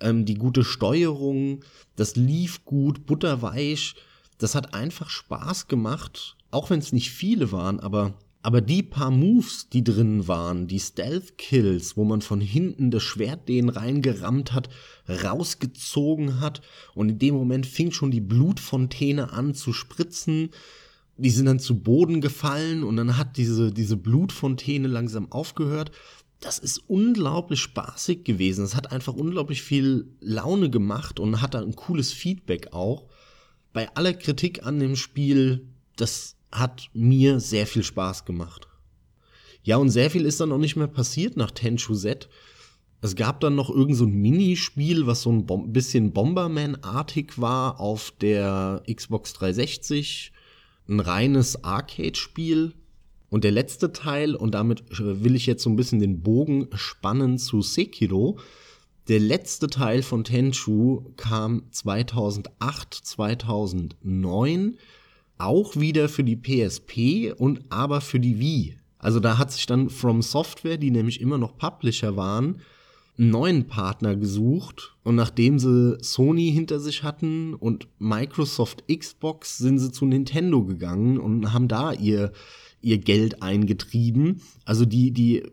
ähm, 0.01 0.25
die 0.25 0.35
gute 0.35 0.63
Steuerung, 0.63 1.61
das 1.95 2.15
lief 2.15 2.65
gut, 2.65 3.05
butterweich. 3.05 3.95
Das 4.37 4.55
hat 4.55 4.73
einfach 4.73 5.09
Spaß 5.09 5.67
gemacht, 5.67 6.35
auch 6.49 6.69
wenn 6.69 6.79
es 6.79 6.93
nicht 6.93 7.11
viele 7.11 7.51
waren, 7.51 7.79
aber 7.79 8.15
aber 8.43 8.61
die 8.61 8.81
paar 8.81 9.11
Moves, 9.11 9.69
die 9.69 9.83
drin 9.83 10.27
waren, 10.27 10.67
die 10.67 10.79
Stealth-Kills, 10.79 11.95
wo 11.95 12.03
man 12.03 12.21
von 12.21 12.41
hinten 12.41 12.89
das 12.89 13.03
Schwert 13.03 13.47
den 13.47 13.69
reingerammt 13.69 14.51
hat, 14.53 14.69
rausgezogen 15.07 16.39
hat 16.39 16.61
und 16.95 17.09
in 17.09 17.19
dem 17.19 17.35
Moment 17.35 17.67
fing 17.67 17.91
schon 17.91 18.09
die 18.09 18.21
Blutfontäne 18.21 19.31
an 19.31 19.53
zu 19.53 19.73
spritzen. 19.73 20.49
Die 21.17 21.29
sind 21.29 21.45
dann 21.45 21.59
zu 21.59 21.79
Boden 21.81 22.19
gefallen 22.19 22.83
und 22.83 22.95
dann 22.95 23.15
hat 23.15 23.37
diese, 23.37 23.71
diese 23.71 23.97
Blutfontäne 23.97 24.87
langsam 24.87 25.31
aufgehört. 25.31 25.91
Das 26.41 26.57
ist 26.57 26.79
unglaublich 26.87 27.59
spaßig 27.59 28.25
gewesen. 28.25 28.65
Es 28.65 28.75
hat 28.75 28.91
einfach 28.91 29.13
unglaublich 29.13 29.61
viel 29.61 30.07
Laune 30.19 30.71
gemacht 30.71 31.19
und 31.19 31.39
hat 31.39 31.55
ein 31.55 31.75
cooles 31.75 32.11
Feedback 32.11 32.73
auch. 32.73 33.05
Bei 33.73 33.95
aller 33.95 34.13
Kritik 34.13 34.65
an 34.65 34.79
dem 34.79 34.95
Spiel, 34.95 35.67
das 35.95 36.35
hat 36.51 36.89
mir 36.93 37.39
sehr 37.39 37.67
viel 37.67 37.83
Spaß 37.83 38.25
gemacht. 38.25 38.67
Ja, 39.63 39.77
und 39.77 39.91
sehr 39.91 40.09
viel 40.09 40.25
ist 40.25 40.41
dann 40.41 40.49
noch 40.49 40.57
nicht 40.57 40.75
mehr 40.75 40.87
passiert 40.87 41.37
nach 41.37 41.51
Tenchu 41.51 41.93
Z. 41.93 42.27
Es 43.01 43.15
gab 43.15 43.39
dann 43.39 43.55
noch 43.55 43.69
irgend 43.69 43.95
so 43.95 44.05
ein 44.05 44.13
Minispiel, 44.13 45.05
was 45.05 45.21
so 45.21 45.31
ein 45.31 45.45
Bom 45.45 45.71
bisschen 45.71 46.11
Bomberman-artig 46.11 47.39
war 47.39 47.79
auf 47.79 48.11
der 48.19 48.83
Xbox 48.91 49.33
360. 49.33 50.31
Ein 50.87 50.99
reines 50.99 51.63
Arcade-Spiel. 51.63 52.73
Und 53.31 53.45
der 53.45 53.51
letzte 53.51 53.93
Teil, 53.93 54.35
und 54.35 54.53
damit 54.53 54.83
will 54.89 55.35
ich 55.35 55.45
jetzt 55.45 55.63
so 55.63 55.69
ein 55.69 55.77
bisschen 55.77 55.99
den 55.99 56.21
Bogen 56.21 56.67
spannen 56.73 57.37
zu 57.37 57.61
Sekiro. 57.61 58.37
Der 59.07 59.21
letzte 59.21 59.67
Teil 59.67 60.03
von 60.03 60.25
Tenchu 60.25 61.05
kam 61.15 61.63
2008, 61.71 62.93
2009 62.93 64.77
auch 65.37 65.77
wieder 65.77 66.09
für 66.09 66.25
die 66.25 66.35
PSP 66.35 67.33
und 67.35 67.61
aber 67.69 68.01
für 68.01 68.19
die 68.19 68.37
Wii. 68.37 68.75
Also 68.99 69.21
da 69.21 69.37
hat 69.37 69.53
sich 69.53 69.65
dann 69.65 69.89
From 69.89 70.21
Software, 70.21 70.77
die 70.77 70.91
nämlich 70.91 71.21
immer 71.21 71.37
noch 71.37 71.57
Publisher 71.57 72.17
waren, 72.17 72.59
einen 73.17 73.29
neuen 73.29 73.67
Partner 73.67 74.17
gesucht 74.17 74.97
und 75.03 75.15
nachdem 75.15 75.57
sie 75.57 75.97
Sony 76.01 76.51
hinter 76.51 76.81
sich 76.81 77.03
hatten 77.03 77.53
und 77.53 77.87
Microsoft 77.97 78.83
Xbox 78.87 79.57
sind 79.57 79.79
sie 79.79 79.91
zu 79.93 80.05
Nintendo 80.05 80.65
gegangen 80.65 81.17
und 81.17 81.53
haben 81.53 81.69
da 81.69 81.93
ihr 81.93 82.33
ihr 82.81 82.97
Geld 82.97 83.41
eingetrieben. 83.41 84.41
Also 84.65 84.85
die 84.85 85.11
die 85.11 85.43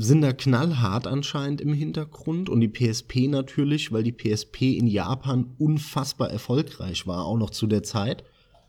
sind 0.00 0.20
da 0.20 0.32
knallhart 0.32 1.08
anscheinend 1.08 1.60
im 1.60 1.72
Hintergrund 1.72 2.48
und 2.48 2.60
die 2.60 2.68
PSP 2.68 3.26
natürlich, 3.26 3.90
weil 3.90 4.04
die 4.04 4.12
PSP 4.12 4.78
in 4.78 4.86
Japan 4.86 5.54
unfassbar 5.58 6.30
erfolgreich 6.30 7.08
war, 7.08 7.24
auch 7.24 7.36
noch 7.36 7.50
zu 7.50 7.66
der 7.66 7.82
Zeit. 7.82 8.22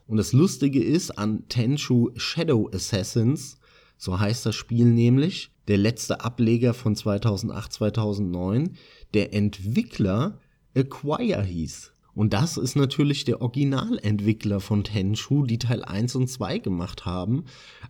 Und 0.07 0.17
das 0.17 0.33
Lustige 0.33 0.83
ist 0.83 1.11
an 1.11 1.47
Tenchu 1.47 2.09
Shadow 2.15 2.67
Assassins, 2.73 3.59
so 3.95 4.19
heißt 4.19 4.43
das 4.47 4.55
Spiel 4.55 4.85
nämlich, 4.85 5.51
der 5.67 5.77
letzte 5.77 6.21
Ableger 6.21 6.73
von 6.73 6.95
2008, 6.95 7.73
2009, 7.73 8.75
der 9.13 9.31
Entwickler 9.35 10.39
Acquire 10.73 11.43
hieß. 11.43 11.91
Und 12.19 12.33
das 12.33 12.57
ist 12.57 12.75
natürlich 12.75 13.23
der 13.23 13.41
Originalentwickler 13.41 14.59
von 14.59 14.83
Tenchu, 14.83 15.45
die 15.45 15.57
Teil 15.57 15.85
1 15.85 16.15
und 16.15 16.27
2 16.27 16.57
gemacht 16.57 17.05
haben. 17.05 17.45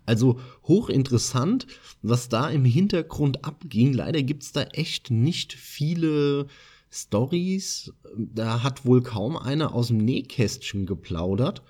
Also 0.05 0.39
hochinteressant, 0.67 1.65
was 2.03 2.29
da 2.29 2.47
im 2.47 2.63
Hintergrund 2.63 3.43
abging. 3.43 3.91
Leider 3.91 4.21
gibt's 4.21 4.51
da 4.51 4.61
echt 4.65 5.09
nicht 5.09 5.53
viele 5.53 6.45
Stories. 6.91 7.91
Da 8.15 8.61
hat 8.61 8.85
wohl 8.85 9.01
kaum 9.01 9.35
einer 9.35 9.73
aus 9.73 9.87
dem 9.87 9.97
Nähkästchen 9.97 10.85
geplaudert. 10.85 11.63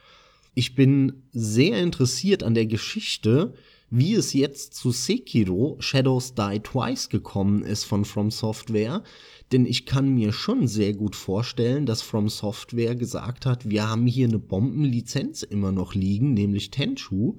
Ich 0.53 0.75
bin 0.75 1.23
sehr 1.31 1.81
interessiert 1.81 2.43
an 2.43 2.55
der 2.55 2.65
Geschichte, 2.65 3.53
wie 3.89 4.13
es 4.13 4.33
jetzt 4.33 4.75
zu 4.75 4.91
Sekiro 4.91 5.77
Shadows 5.79 6.33
Die 6.35 6.59
Twice 6.59 7.07
gekommen 7.07 7.63
ist 7.63 7.85
von 7.85 8.03
From 8.03 8.31
Software, 8.31 9.01
denn 9.51 9.65
ich 9.65 9.85
kann 9.85 10.13
mir 10.13 10.31
schon 10.31 10.67
sehr 10.67 10.93
gut 10.93 11.15
vorstellen, 11.15 11.85
dass 11.85 12.01
From 12.01 12.29
Software 12.29 12.95
gesagt 12.95 13.45
hat, 13.45 13.69
wir 13.69 13.89
haben 13.89 14.05
hier 14.05 14.27
eine 14.27 14.39
Bombenlizenz 14.39 15.43
immer 15.43 15.71
noch 15.71 15.95
liegen, 15.95 16.33
nämlich 16.33 16.69
Tenchu 16.69 17.37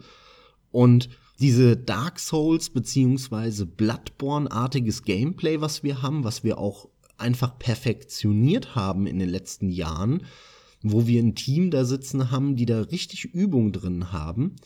und 0.73 1.09
diese 1.39 1.77
Dark 1.77 2.19
Souls 2.19 2.71
beziehungsweise 2.71 3.65
Bloodborne-artiges 3.65 5.05
Gameplay, 5.05 5.61
was 5.61 5.83
wir 5.83 6.03
haben, 6.03 6.25
was 6.25 6.45
wir 6.45 6.59
auch 6.59 6.89
einfach 7.17 7.59
perfektioniert 7.59 8.75
haben 8.75 9.07
in 9.07 9.19
den 9.19 9.29
letzten 9.29 9.71
Jahren, 9.71 10.25
wo 10.83 11.07
wir 11.07 11.23
ein 11.23 11.35
Team 11.35 11.71
da 11.71 11.85
sitzen 11.85 12.31
haben, 12.31 12.57
die 12.57 12.67
da 12.67 12.81
richtig 12.81 13.25
Übung 13.25 13.73
drin 13.73 14.13
haben. 14.13 14.57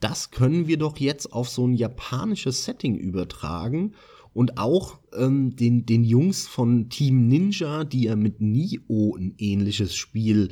Das 0.00 0.30
können 0.30 0.66
wir 0.66 0.78
doch 0.78 0.98
jetzt 0.98 1.32
auf 1.32 1.48
so 1.48 1.66
ein 1.66 1.74
japanisches 1.74 2.64
Setting 2.64 2.96
übertragen 2.96 3.94
und 4.34 4.58
auch 4.58 4.98
ähm, 5.14 5.56
den, 5.56 5.86
den 5.86 6.04
Jungs 6.04 6.46
von 6.46 6.90
Team 6.90 7.28
Ninja, 7.28 7.84
die 7.84 8.04
ja 8.04 8.16
mit 8.16 8.40
Nio 8.40 9.16
ein 9.16 9.34
ähnliches 9.38 9.94
Spiel 9.94 10.50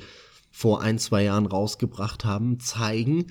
vor 0.51 0.81
ein, 0.81 0.99
zwei 0.99 1.25
Jahren 1.25 1.47
rausgebracht 1.47 2.25
haben, 2.25 2.61
zeigen, 2.61 3.27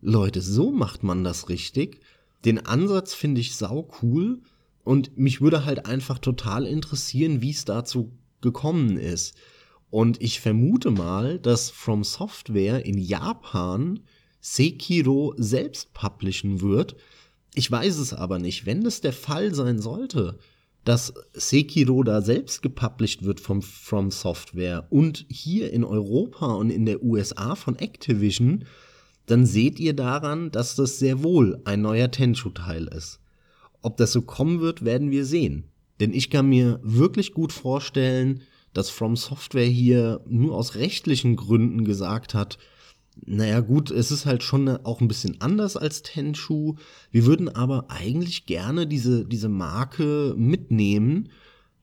Leute, 0.00 0.42
so 0.42 0.72
macht 0.72 1.04
man 1.04 1.22
das 1.22 1.48
richtig. 1.48 2.00
Den 2.44 2.66
Ansatz 2.66 3.14
finde 3.14 3.40
ich 3.40 3.54
sau 3.54 3.88
cool 4.02 4.42
und 4.82 5.16
mich 5.16 5.40
würde 5.40 5.64
halt 5.64 5.86
einfach 5.86 6.18
total 6.18 6.66
interessieren, 6.66 7.40
wie 7.40 7.50
es 7.50 7.64
dazu 7.64 8.12
gekommen 8.40 8.96
ist. 8.96 9.34
Und 9.90 10.20
ich 10.20 10.40
vermute 10.40 10.90
mal, 10.90 11.38
dass 11.38 11.70
From 11.70 12.02
Software 12.02 12.84
in 12.84 12.98
Japan 12.98 14.00
Sekiro 14.40 15.34
selbst 15.36 15.92
publishen 15.92 16.60
wird. 16.60 16.96
Ich 17.54 17.70
weiß 17.70 17.98
es 17.98 18.14
aber 18.14 18.38
nicht. 18.38 18.66
Wenn 18.66 18.82
das 18.82 19.00
der 19.00 19.12
Fall 19.12 19.54
sein 19.54 19.78
sollte, 19.78 20.38
dass 20.84 21.14
Sekiro 21.32 22.02
da 22.02 22.22
selbst 22.22 22.62
gepublished 22.62 23.24
wird 23.24 23.40
vom 23.40 23.62
From 23.62 24.10
Software 24.10 24.86
und 24.90 25.26
hier 25.28 25.72
in 25.72 25.84
Europa 25.84 26.46
und 26.46 26.70
in 26.70 26.86
der 26.86 27.02
USA 27.02 27.54
von 27.54 27.78
Activision, 27.78 28.64
dann 29.26 29.46
seht 29.46 29.78
ihr 29.78 29.94
daran, 29.94 30.50
dass 30.50 30.74
das 30.74 30.98
sehr 30.98 31.22
wohl 31.22 31.60
ein 31.64 31.82
neuer 31.82 32.10
Tenchu-Teil 32.10 32.88
ist. 32.88 33.20
Ob 33.80 33.96
das 33.96 34.12
so 34.12 34.22
kommen 34.22 34.60
wird, 34.60 34.84
werden 34.84 35.10
wir 35.10 35.24
sehen. 35.24 35.64
Denn 36.00 36.12
ich 36.12 36.30
kann 36.30 36.48
mir 36.48 36.80
wirklich 36.82 37.32
gut 37.32 37.52
vorstellen, 37.52 38.42
dass 38.72 38.90
From 38.90 39.16
Software 39.16 39.66
hier 39.66 40.20
nur 40.26 40.56
aus 40.56 40.74
rechtlichen 40.74 41.36
Gründen 41.36 41.84
gesagt 41.84 42.34
hat, 42.34 42.58
naja 43.24 43.60
gut, 43.60 43.90
es 43.90 44.10
ist 44.10 44.26
halt 44.26 44.42
schon 44.42 44.68
auch 44.68 45.00
ein 45.00 45.08
bisschen 45.08 45.40
anders 45.40 45.76
als 45.76 46.02
Tenshu. 46.02 46.76
Wir 47.10 47.26
würden 47.26 47.48
aber 47.48 47.86
eigentlich 47.88 48.46
gerne 48.46 48.86
diese, 48.86 49.24
diese 49.24 49.48
Marke 49.48 50.34
mitnehmen, 50.36 51.28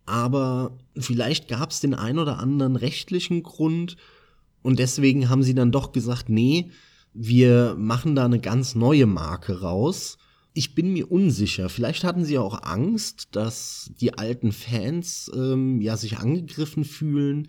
aber 0.06 0.78
vielleicht 0.98 1.48
gab 1.48 1.72
es 1.72 1.82
den 1.82 1.94
ein 1.94 2.18
oder 2.18 2.40
anderen 2.40 2.76
rechtlichen 2.76 3.44
Grund 3.44 3.96
und 4.62 4.80
deswegen 4.80 5.30
haben 5.30 5.44
sie 5.44 5.54
dann 5.54 5.72
doch 5.72 5.92
gesagt, 5.92 6.30
nee, 6.30 6.72
wir 7.14 7.76
machen 7.78 8.16
da 8.16 8.26
eine 8.26 8.40
ganz 8.40 8.76
neue 8.76 9.06
Marke 9.06 9.62
raus. 9.62 10.18
Ich 10.54 10.76
bin 10.76 10.94
mir 10.94 11.12
unsicher. 11.12 11.70
Vielleicht 11.70 12.04
hatten 12.04 12.26
sie 12.26 12.38
auch 12.38 12.64
Angst, 12.64 13.30
dass 13.32 13.92
die 14.02 14.18
alten 14.18 14.52
Fans 14.52 15.32
ähm, 15.36 15.80
ja 15.80 15.96
sich 15.96 16.18
angegriffen 16.18 16.84
fühlen, 16.84 17.48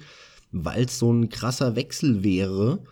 weil 0.53 0.85
es 0.85 0.99
so 0.99 1.12
ein 1.12 1.29
krasser 1.29 1.77
Wechsel 1.77 2.23
wäre. 2.23 2.85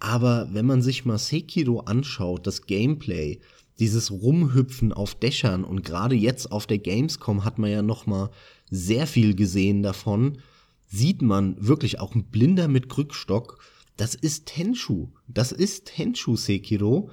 Aber 0.00 0.48
wenn 0.52 0.66
man 0.66 0.82
sich 0.82 1.04
mal 1.04 1.18
Sekiro 1.18 1.80
anschaut, 1.80 2.46
das 2.46 2.66
Gameplay, 2.66 3.38
dieses 3.78 4.10
Rumhüpfen 4.10 4.92
auf 4.92 5.14
Dächern 5.14 5.62
und 5.64 5.84
gerade 5.84 6.14
jetzt 6.14 6.50
auf 6.50 6.66
der 6.66 6.78
Gamescom 6.78 7.44
hat 7.44 7.58
man 7.58 7.70
ja 7.70 7.82
noch 7.82 8.06
mal 8.06 8.30
sehr 8.70 9.06
viel 9.06 9.34
gesehen 9.34 9.82
davon, 9.82 10.38
sieht 10.86 11.22
man 11.22 11.56
wirklich 11.58 12.00
auch 12.00 12.14
ein 12.14 12.24
Blinder 12.24 12.66
mit 12.66 12.88
Krückstock, 12.88 13.58
das 13.96 14.14
ist 14.14 14.46
Tenshu. 14.46 15.08
Das 15.28 15.52
ist 15.52 15.84
Tenshu 15.84 16.34
Sekiro. 16.34 17.10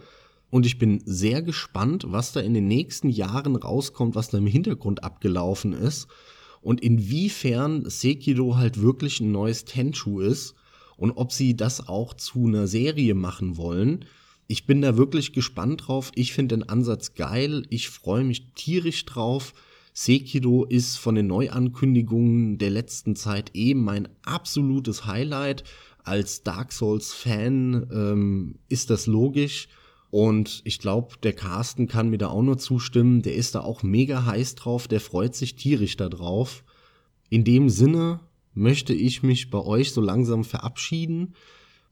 Und 0.50 0.66
ich 0.66 0.80
bin 0.80 1.02
sehr 1.06 1.42
gespannt, 1.42 2.06
was 2.08 2.32
da 2.32 2.40
in 2.40 2.54
den 2.54 2.68
nächsten 2.68 3.10
Jahren 3.10 3.58
rauskommt, 3.58 4.16
was 4.16 4.30
da 4.30 4.38
im 4.38 4.48
Hintergrund 4.48 5.04
abgelaufen 5.04 5.74
ist 5.74 6.08
und 6.62 6.82
inwiefern 6.82 7.90
Sekiro 7.90 8.56
halt 8.56 8.82
wirklich 8.82 9.20
ein 9.20 9.32
neues 9.32 9.66
Tenshu 9.66 10.22
ist 10.22 10.56
und 10.98 11.12
ob 11.12 11.32
sie 11.32 11.56
das 11.56 11.88
auch 11.88 12.14
zu 12.14 12.48
einer 12.48 12.68
Serie 12.68 13.16
machen 13.16 13.56
wollen. 13.56 14.06
Ich 14.48 14.66
bin 14.66 14.82
da 14.82 14.98
wirklich 14.98 15.34
gespannt 15.34 15.88
drauf. 15.88 16.12
Ich 16.16 16.34
finde 16.34 16.58
den 16.58 16.68
Ansatz 16.68 17.14
geil. 17.14 17.64
Ich 17.70 17.90
freue 17.90 18.24
mich 18.24 18.54
tierisch 18.56 19.06
drauf. 19.06 19.54
Sekiro 19.94 20.64
ist 20.64 20.98
von 20.98 21.16
den 21.16 21.28
Neuankündigungen 21.28 22.58
der 22.58 22.70
letzten 22.70 23.16
Zeit 23.16 23.52
eben 23.56 23.84
mein 23.84 24.08
absolutes 24.24 25.06
Highlight. 25.06 25.64
Als 26.04 26.44
Dark 26.44 26.72
Souls-Fan 26.72 27.88
ähm, 27.92 28.56
ist 28.70 28.90
das 28.90 29.08
logisch. 29.08 29.68
Und 30.10 30.62
ich 30.64 30.80
glaube, 30.80 31.16
der 31.24 31.34
Carsten 31.34 31.88
kann 31.88 32.10
mir 32.10 32.18
da 32.18 32.30
auch 32.30 32.42
nur 32.42 32.58
zustimmen. 32.58 33.22
Der 33.22 33.36
ist 33.36 33.56
da 33.56 33.62
auch 33.62 33.84
mega 33.84 34.26
heiß 34.26 34.56
drauf. 34.56 34.88
Der 34.88 35.02
freut 35.02 35.36
sich 35.36 35.56
tierisch 35.56 35.98
da 35.98 36.08
drauf. 36.08 36.64
In 37.30 37.44
dem 37.44 37.68
Sinne 37.68 38.22
möchte 38.58 38.94
ich 38.94 39.24
mich 39.24 39.50
bei 39.50 39.60
euch 39.60 39.92
so 39.92 40.02
langsam 40.02 40.44
verabschieden. 40.44 41.34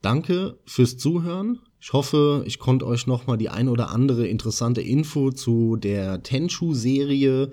Danke 0.02 0.58
fürs 0.66 0.98
Zuhören. 0.98 1.60
Ich 1.80 1.92
hoffe, 1.92 2.44
ich 2.46 2.58
konnte 2.58 2.86
euch 2.86 3.06
noch 3.06 3.26
mal 3.26 3.36
die 3.36 3.48
ein 3.48 3.68
oder 3.68 3.90
andere 3.90 4.26
interessante 4.26 4.80
Info 4.80 5.30
zu 5.30 5.76
der 5.76 6.22
Tenshu-Serie 6.22 7.50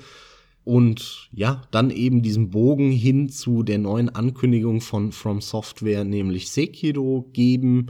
und 0.64 1.30
ja, 1.34 1.62
dann 1.72 1.90
eben 1.90 2.22
diesen 2.22 2.50
Bogen 2.50 2.92
hin 2.92 3.30
zu 3.30 3.64
der 3.64 3.80
neuen 3.80 4.10
Ankündigung 4.10 4.82
von 4.82 5.12
From 5.12 5.42
Software, 5.42 6.04
nämlich 6.04 6.50
Sekiro, 6.50 7.30
geben. 7.34 7.88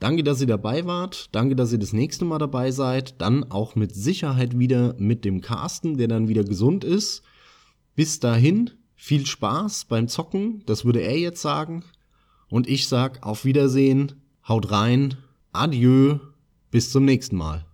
Danke, 0.00 0.24
dass 0.24 0.40
ihr 0.40 0.46
dabei 0.46 0.86
wart. 0.86 1.28
Danke, 1.32 1.54
dass 1.54 1.72
ihr 1.72 1.78
das 1.78 1.92
nächste 1.92 2.24
Mal 2.24 2.38
dabei 2.38 2.72
seid. 2.72 3.20
Dann 3.20 3.44
auch 3.44 3.76
mit 3.76 3.94
Sicherheit 3.94 4.58
wieder 4.58 4.96
mit 4.98 5.24
dem 5.24 5.40
Carsten, 5.40 5.98
der 5.98 6.08
dann 6.08 6.26
wieder 6.26 6.42
gesund 6.42 6.84
ist. 6.84 7.22
Bis 7.94 8.18
dahin, 8.18 8.70
viel 9.00 9.24
Spaß 9.24 9.86
beim 9.86 10.08
Zocken, 10.08 10.62
das 10.66 10.84
würde 10.84 11.00
er 11.00 11.18
jetzt 11.18 11.40
sagen. 11.40 11.84
Und 12.50 12.68
ich 12.68 12.86
sag 12.86 13.26
auf 13.26 13.46
Wiedersehen, 13.46 14.20
haut 14.46 14.70
rein, 14.70 15.16
adieu, 15.52 16.18
bis 16.70 16.92
zum 16.92 17.06
nächsten 17.06 17.36
Mal. 17.36 17.64